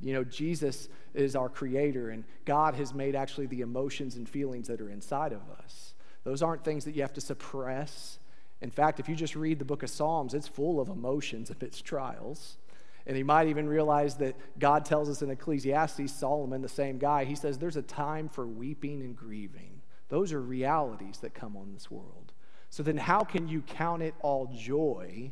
You 0.01 0.13
know, 0.13 0.23
Jesus 0.23 0.89
is 1.13 1.35
our 1.35 1.49
creator, 1.49 2.09
and 2.09 2.23
God 2.45 2.75
has 2.75 2.93
made 2.93 3.15
actually 3.15 3.47
the 3.47 3.61
emotions 3.61 4.15
and 4.15 4.27
feelings 4.27 4.67
that 4.67 4.81
are 4.81 4.89
inside 4.89 5.33
of 5.33 5.41
us. 5.63 5.93
Those 6.23 6.41
aren't 6.41 6.63
things 6.63 6.85
that 6.85 6.95
you 6.95 7.01
have 7.01 7.13
to 7.13 7.21
suppress. 7.21 8.19
In 8.61 8.69
fact, 8.69 8.99
if 8.99 9.07
you 9.07 9.15
just 9.15 9.35
read 9.35 9.59
the 9.59 9.65
book 9.65 9.83
of 9.83 9.89
Psalms, 9.89 10.33
it's 10.33 10.47
full 10.47 10.79
of 10.79 10.89
emotions 10.89 11.51
its 11.61 11.81
trials. 11.81 12.57
And 13.05 13.17
you 13.17 13.23
might 13.23 13.47
even 13.47 13.69
realize 13.69 14.15
that 14.15 14.35
God 14.59 14.83
tells 14.83 15.09
us 15.09 15.21
in 15.21 15.29
Ecclesiastes, 15.29 16.11
Solomon, 16.11 16.61
the 16.61 16.67
same 16.67 16.97
guy, 16.97 17.23
he 17.23 17.35
says 17.35 17.57
there's 17.57 17.77
a 17.77 17.81
time 17.81 18.27
for 18.27 18.45
weeping 18.45 19.01
and 19.01 19.15
grieving. 19.15 19.81
Those 20.09 20.33
are 20.33 20.41
realities 20.41 21.19
that 21.19 21.33
come 21.33 21.55
on 21.55 21.73
this 21.73 21.89
world. 21.89 22.33
So 22.69 22.83
then, 22.83 22.97
how 22.97 23.23
can 23.23 23.47
you 23.47 23.61
count 23.61 24.03
it 24.03 24.13
all 24.19 24.51
joy 24.53 25.31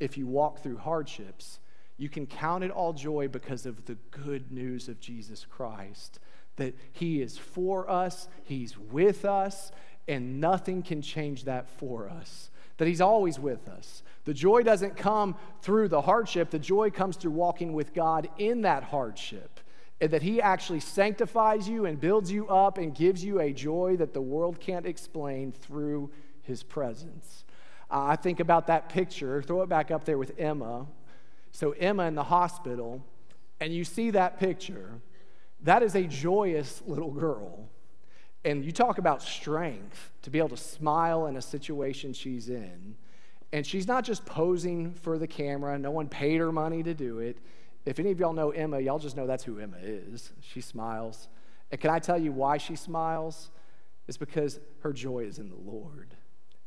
if 0.00 0.18
you 0.18 0.26
walk 0.26 0.62
through 0.62 0.76
hardships 0.76 1.60
you 1.96 2.08
can 2.08 2.26
count 2.26 2.64
it 2.64 2.70
all 2.70 2.92
joy 2.92 3.28
because 3.28 3.66
of 3.66 3.84
the 3.84 3.96
good 4.10 4.50
news 4.50 4.88
of 4.88 5.00
Jesus 5.00 5.46
Christ 5.48 6.18
that 6.56 6.76
He 6.92 7.20
is 7.20 7.38
for 7.38 7.88
us, 7.90 8.28
He's 8.44 8.78
with 8.78 9.24
us, 9.24 9.72
and 10.06 10.40
nothing 10.40 10.82
can 10.82 11.02
change 11.02 11.44
that 11.44 11.68
for 11.68 12.08
us. 12.08 12.50
That 12.76 12.88
He's 12.88 13.00
always 13.00 13.38
with 13.38 13.68
us. 13.68 14.02
The 14.24 14.34
joy 14.34 14.62
doesn't 14.62 14.96
come 14.96 15.36
through 15.62 15.88
the 15.88 16.02
hardship, 16.02 16.50
the 16.50 16.58
joy 16.58 16.90
comes 16.90 17.16
through 17.16 17.32
walking 17.32 17.72
with 17.72 17.94
God 17.94 18.28
in 18.38 18.62
that 18.62 18.84
hardship. 18.84 19.60
And 20.00 20.10
that 20.10 20.22
He 20.22 20.42
actually 20.42 20.80
sanctifies 20.80 21.68
you 21.68 21.86
and 21.86 22.00
builds 22.00 22.30
you 22.30 22.48
up 22.48 22.78
and 22.78 22.94
gives 22.94 23.24
you 23.24 23.40
a 23.40 23.52
joy 23.52 23.96
that 23.98 24.12
the 24.12 24.20
world 24.20 24.60
can't 24.60 24.86
explain 24.86 25.52
through 25.52 26.10
His 26.42 26.62
presence. 26.62 27.44
I 27.90 28.16
think 28.16 28.40
about 28.40 28.66
that 28.66 28.88
picture, 28.88 29.40
throw 29.40 29.62
it 29.62 29.68
back 29.68 29.90
up 29.90 30.04
there 30.04 30.18
with 30.18 30.32
Emma 30.38 30.86
so, 31.54 31.70
Emma 31.70 32.02
in 32.06 32.16
the 32.16 32.24
hospital, 32.24 33.00
and 33.60 33.72
you 33.72 33.84
see 33.84 34.10
that 34.10 34.40
picture, 34.40 34.90
that 35.62 35.84
is 35.84 35.94
a 35.94 36.02
joyous 36.02 36.82
little 36.84 37.12
girl. 37.12 37.68
And 38.44 38.64
you 38.64 38.72
talk 38.72 38.98
about 38.98 39.22
strength 39.22 40.10
to 40.22 40.30
be 40.30 40.38
able 40.38 40.48
to 40.48 40.56
smile 40.56 41.26
in 41.28 41.36
a 41.36 41.40
situation 41.40 42.12
she's 42.12 42.48
in. 42.48 42.96
And 43.52 43.64
she's 43.64 43.86
not 43.86 44.02
just 44.02 44.26
posing 44.26 44.94
for 44.94 45.16
the 45.16 45.28
camera, 45.28 45.78
no 45.78 45.92
one 45.92 46.08
paid 46.08 46.40
her 46.40 46.50
money 46.50 46.82
to 46.82 46.92
do 46.92 47.20
it. 47.20 47.38
If 47.86 48.00
any 48.00 48.10
of 48.10 48.18
y'all 48.18 48.32
know 48.32 48.50
Emma, 48.50 48.80
y'all 48.80 48.98
just 48.98 49.16
know 49.16 49.28
that's 49.28 49.44
who 49.44 49.60
Emma 49.60 49.78
is. 49.80 50.32
She 50.40 50.60
smiles. 50.60 51.28
And 51.70 51.80
can 51.80 51.90
I 51.90 52.00
tell 52.00 52.18
you 52.18 52.32
why 52.32 52.56
she 52.56 52.74
smiles? 52.74 53.52
It's 54.08 54.18
because 54.18 54.58
her 54.80 54.92
joy 54.92 55.20
is 55.20 55.38
in 55.38 55.50
the 55.50 55.70
Lord. 55.70 56.16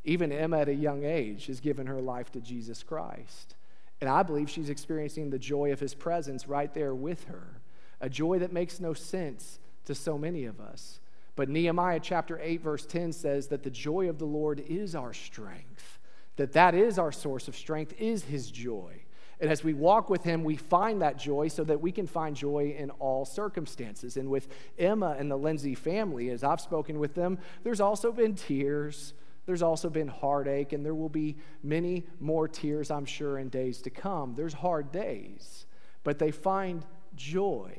Even 0.05 0.31
Emma 0.31 0.59
at 0.59 0.69
a 0.69 0.73
young 0.73 1.03
age 1.03 1.47
has 1.47 1.59
given 1.59 1.87
her 1.87 1.99
life 1.99 2.31
to 2.31 2.39
Jesus 2.39 2.83
Christ. 2.83 3.56
And 3.99 4.09
I 4.09 4.23
believe 4.23 4.49
she's 4.49 4.69
experiencing 4.69 5.29
the 5.29 5.39
joy 5.39 5.71
of 5.71 5.79
his 5.79 5.93
presence 5.93 6.47
right 6.47 6.73
there 6.73 6.93
with 6.93 7.25
her, 7.25 7.61
a 7.99 8.09
joy 8.09 8.39
that 8.39 8.53
makes 8.53 8.79
no 8.79 8.93
sense 8.93 9.59
to 9.85 9.95
so 9.95 10.17
many 10.17 10.45
of 10.45 10.59
us. 10.59 10.99
But 11.35 11.49
Nehemiah 11.49 11.99
chapter 12.01 12.39
8 12.41 12.61
verse 12.61 12.85
10 12.85 13.13
says 13.13 13.47
that 13.47 13.63
the 13.63 13.69
joy 13.69 14.09
of 14.09 14.19
the 14.19 14.25
Lord 14.25 14.59
is 14.67 14.95
our 14.95 15.13
strength. 15.13 15.99
That 16.35 16.53
that 16.53 16.75
is 16.75 16.99
our 16.99 17.11
source 17.11 17.47
of 17.47 17.55
strength 17.55 17.93
is 17.99 18.23
his 18.23 18.51
joy. 18.51 19.01
And 19.39 19.51
as 19.51 19.63
we 19.63 19.73
walk 19.73 20.09
with 20.09 20.23
Him, 20.23 20.43
we 20.43 20.55
find 20.55 21.01
that 21.01 21.17
joy 21.17 21.47
so 21.47 21.63
that 21.65 21.79
we 21.79 21.91
can 21.91 22.07
find 22.07 22.35
joy 22.35 22.75
in 22.77 22.89
all 22.91 23.23
circumstances. 23.23 24.17
And 24.17 24.29
with 24.29 24.47
Emma 24.79 25.15
and 25.17 25.29
the 25.29 25.37
Lindsay 25.37 25.75
family, 25.75 26.29
as 26.31 26.43
I've 26.43 26.61
spoken 26.61 26.99
with 26.99 27.13
them, 27.13 27.37
there's 27.63 27.81
also 27.81 28.11
been 28.11 28.33
tears, 28.33 29.13
there's 29.47 29.63
also 29.63 29.89
been 29.89 30.09
heartache, 30.09 30.73
and 30.73 30.85
there 30.85 30.93
will 30.93 31.09
be 31.09 31.37
many 31.63 32.05
more 32.19 32.49
tears, 32.49 32.91
I'm 32.91 33.05
sure, 33.05 33.39
in 33.39 33.47
days 33.47 33.81
to 33.83 33.89
come. 33.89 34.35
There's 34.35 34.53
hard 34.53 34.91
days, 34.91 35.65
but 36.03 36.19
they 36.19 36.31
find 36.31 36.85
joy 37.15 37.71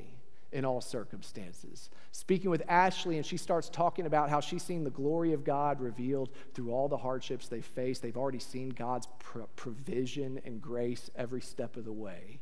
in 0.50 0.64
all 0.64 0.80
circumstances. 0.80 1.90
Speaking 2.10 2.48
with 2.48 2.62
Ashley, 2.68 3.18
and 3.18 3.26
she 3.26 3.36
starts 3.36 3.68
talking 3.68 4.06
about 4.06 4.30
how 4.30 4.40
she's 4.40 4.62
seen 4.62 4.82
the 4.82 4.88
glory 4.88 5.34
of 5.34 5.44
God 5.44 5.78
revealed 5.78 6.30
through 6.54 6.72
all 6.72 6.88
the 6.88 6.96
hardships 6.96 7.48
they 7.48 7.60
face. 7.60 7.98
They've 7.98 8.16
already 8.16 8.38
seen 8.38 8.70
God's 8.70 9.06
provision 9.56 10.40
and 10.46 10.62
grace 10.62 11.10
every 11.16 11.42
step 11.42 11.76
of 11.76 11.84
the 11.84 11.92
way. 11.92 12.40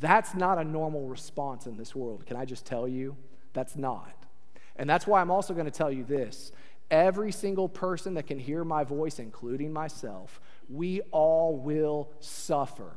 That's 0.00 0.34
not 0.34 0.58
a 0.58 0.64
normal 0.64 1.06
response 1.06 1.66
in 1.66 1.76
this 1.76 1.94
world. 1.94 2.26
Can 2.26 2.36
I 2.36 2.44
just 2.44 2.66
tell 2.66 2.88
you? 2.88 3.16
That's 3.52 3.76
not. 3.76 4.26
And 4.74 4.90
that's 4.90 5.06
why 5.06 5.20
I'm 5.20 5.30
also 5.30 5.54
going 5.54 5.66
to 5.66 5.70
tell 5.70 5.90
you 5.90 6.04
this 6.04 6.52
Every 6.90 7.32
single 7.32 7.68
person 7.68 8.14
that 8.14 8.26
can 8.26 8.38
hear 8.38 8.64
my 8.64 8.84
voice, 8.84 9.18
including 9.18 9.72
myself, 9.72 10.40
we 10.68 11.00
all 11.10 11.56
will 11.56 12.10
suffer. 12.20 12.92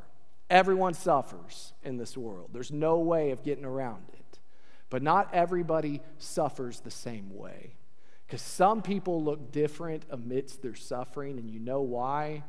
Everyone 0.50 0.94
suffers 0.94 1.74
in 1.84 1.98
this 1.98 2.18
world. 2.18 2.50
There's 2.54 2.72
no 2.72 3.00
way 3.00 3.32
of 3.32 3.44
getting 3.44 3.66
around 3.66 4.04
it. 4.14 4.40
But 4.90 5.04
not 5.04 5.30
everybody 5.34 6.02
suffers 6.18 6.80
the 6.80 6.92
same 6.92 7.36
way. 7.36 7.76
Because 8.26 8.42
some 8.42 8.82
people 8.82 9.24
look 9.24 9.52
different 9.52 10.06
amidst 10.10 10.62
their 10.62 10.76
suffering, 10.76 11.40
and 11.40 11.50
you 11.50 11.60
know 11.60 11.82
why? 11.82 12.44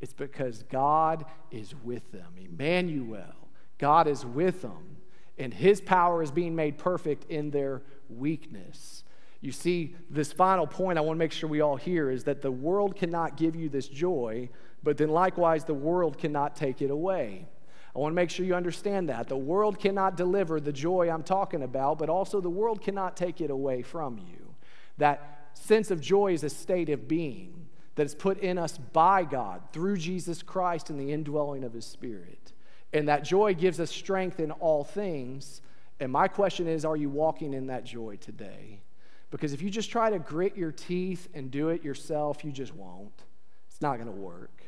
It's 0.00 0.14
because 0.14 0.62
God 0.64 1.24
is 1.50 1.74
with 1.84 2.10
them. 2.12 2.34
Emmanuel, 2.38 3.50
God 3.78 4.06
is 4.06 4.24
with 4.24 4.62
them, 4.62 4.96
and 5.38 5.52
his 5.52 5.80
power 5.80 6.22
is 6.22 6.30
being 6.30 6.54
made 6.54 6.78
perfect 6.78 7.30
in 7.30 7.50
their 7.50 7.82
weakness. 8.08 9.04
You 9.40 9.52
see, 9.52 9.94
this 10.10 10.32
final 10.32 10.66
point 10.66 10.98
I 10.98 11.02
want 11.02 11.16
to 11.16 11.18
make 11.18 11.32
sure 11.32 11.48
we 11.48 11.60
all 11.60 11.76
hear 11.76 12.10
is 12.10 12.24
that 12.24 12.42
the 12.42 12.50
world 12.50 12.96
cannot 12.96 13.36
give 13.36 13.54
you 13.54 13.68
this 13.68 13.88
joy, 13.88 14.48
but 14.82 14.96
then 14.96 15.10
likewise, 15.10 15.64
the 15.64 15.74
world 15.74 16.18
cannot 16.18 16.56
take 16.56 16.82
it 16.82 16.90
away. 16.90 17.46
I 17.94 17.98
want 17.98 18.12
to 18.12 18.16
make 18.16 18.30
sure 18.30 18.44
you 18.44 18.54
understand 18.54 19.08
that. 19.08 19.28
The 19.28 19.36
world 19.36 19.78
cannot 19.78 20.16
deliver 20.16 20.60
the 20.60 20.72
joy 20.72 21.10
I'm 21.10 21.22
talking 21.22 21.62
about, 21.62 21.98
but 21.98 22.10
also 22.10 22.40
the 22.40 22.50
world 22.50 22.82
cannot 22.82 23.16
take 23.16 23.40
it 23.40 23.50
away 23.50 23.82
from 23.82 24.18
you. 24.18 24.54
That 24.98 25.50
sense 25.54 25.90
of 25.90 26.00
joy 26.00 26.34
is 26.34 26.44
a 26.44 26.50
state 26.50 26.90
of 26.90 27.08
being 27.08 27.68
that 27.94 28.04
is 28.04 28.14
put 28.14 28.38
in 28.38 28.58
us 28.58 28.76
by 28.78 29.24
God 29.24 29.62
through 29.72 29.96
Jesus 29.96 30.42
Christ 30.42 30.90
and 30.90 31.00
the 31.00 31.10
indwelling 31.12 31.64
of 31.64 31.72
His 31.72 31.86
Spirit. 31.86 32.52
And 32.92 33.08
that 33.08 33.24
joy 33.24 33.54
gives 33.54 33.80
us 33.80 33.90
strength 33.90 34.40
in 34.40 34.50
all 34.50 34.84
things. 34.84 35.62
And 35.98 36.12
my 36.12 36.28
question 36.28 36.68
is 36.68 36.84
are 36.84 36.96
you 36.96 37.08
walking 37.08 37.54
in 37.54 37.68
that 37.68 37.84
joy 37.84 38.16
today? 38.16 38.82
Because 39.30 39.52
if 39.52 39.62
you 39.62 39.70
just 39.70 39.90
try 39.90 40.10
to 40.10 40.18
grit 40.18 40.56
your 40.56 40.72
teeth 40.72 41.28
and 41.34 41.50
do 41.50 41.70
it 41.70 41.84
yourself, 41.84 42.44
you 42.44 42.52
just 42.52 42.74
won't. 42.74 43.24
It's 43.68 43.82
not 43.82 43.96
going 43.96 44.06
to 44.06 44.12
work. 44.12 44.62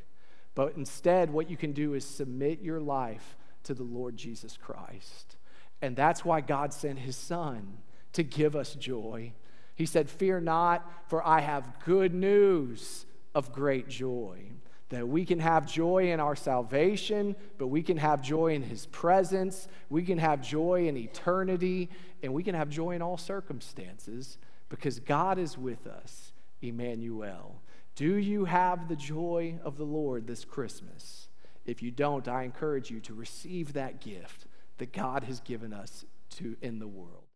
But 0.54 0.74
instead, 0.76 1.32
what 1.32 1.48
you 1.48 1.56
can 1.56 1.72
do 1.72 1.94
is 1.94 2.04
submit 2.04 2.60
your 2.60 2.80
life 2.80 3.36
to 3.64 3.74
the 3.74 3.84
Lord 3.84 4.16
Jesus 4.16 4.56
Christ. 4.56 5.36
And 5.80 5.94
that's 5.94 6.24
why 6.24 6.40
God 6.40 6.72
sent 6.72 6.98
his 6.98 7.16
son 7.16 7.78
to 8.14 8.24
give 8.24 8.56
us 8.56 8.74
joy. 8.74 9.32
He 9.76 9.86
said, 9.86 10.10
Fear 10.10 10.40
not, 10.40 10.90
for 11.06 11.24
I 11.24 11.40
have 11.40 11.84
good 11.84 12.12
news 12.12 13.06
of 13.34 13.52
great 13.52 13.88
joy. 13.88 14.50
That 14.88 15.06
we 15.06 15.24
can 15.24 15.38
have 15.38 15.70
joy 15.70 16.10
in 16.10 16.18
our 16.18 16.34
salvation, 16.34 17.36
but 17.58 17.68
we 17.68 17.82
can 17.82 17.98
have 17.98 18.22
joy 18.22 18.54
in 18.54 18.62
his 18.62 18.86
presence. 18.86 19.68
We 19.90 20.02
can 20.02 20.18
have 20.18 20.40
joy 20.40 20.88
in 20.88 20.96
eternity, 20.96 21.90
and 22.22 22.32
we 22.34 22.42
can 22.42 22.56
have 22.56 22.70
joy 22.70 22.92
in 22.92 23.02
all 23.02 23.18
circumstances 23.18 24.38
because 24.68 25.00
God 25.00 25.38
is 25.38 25.56
with 25.56 25.86
us, 25.86 26.32
Emmanuel. 26.60 27.62
Do 27.94 28.16
you 28.16 28.44
have 28.44 28.88
the 28.88 28.96
joy 28.96 29.58
of 29.64 29.76
the 29.76 29.84
Lord 29.84 30.26
this 30.26 30.44
Christmas? 30.44 31.28
If 31.64 31.82
you 31.82 31.90
don't, 31.90 32.28
I 32.28 32.44
encourage 32.44 32.90
you 32.90 33.00
to 33.00 33.14
receive 33.14 33.72
that 33.72 34.00
gift 34.00 34.46
that 34.78 34.92
God 34.92 35.24
has 35.24 35.40
given 35.40 35.72
us 35.72 36.04
to 36.36 36.56
in 36.62 36.78
the 36.78 36.86
world. 36.86 37.27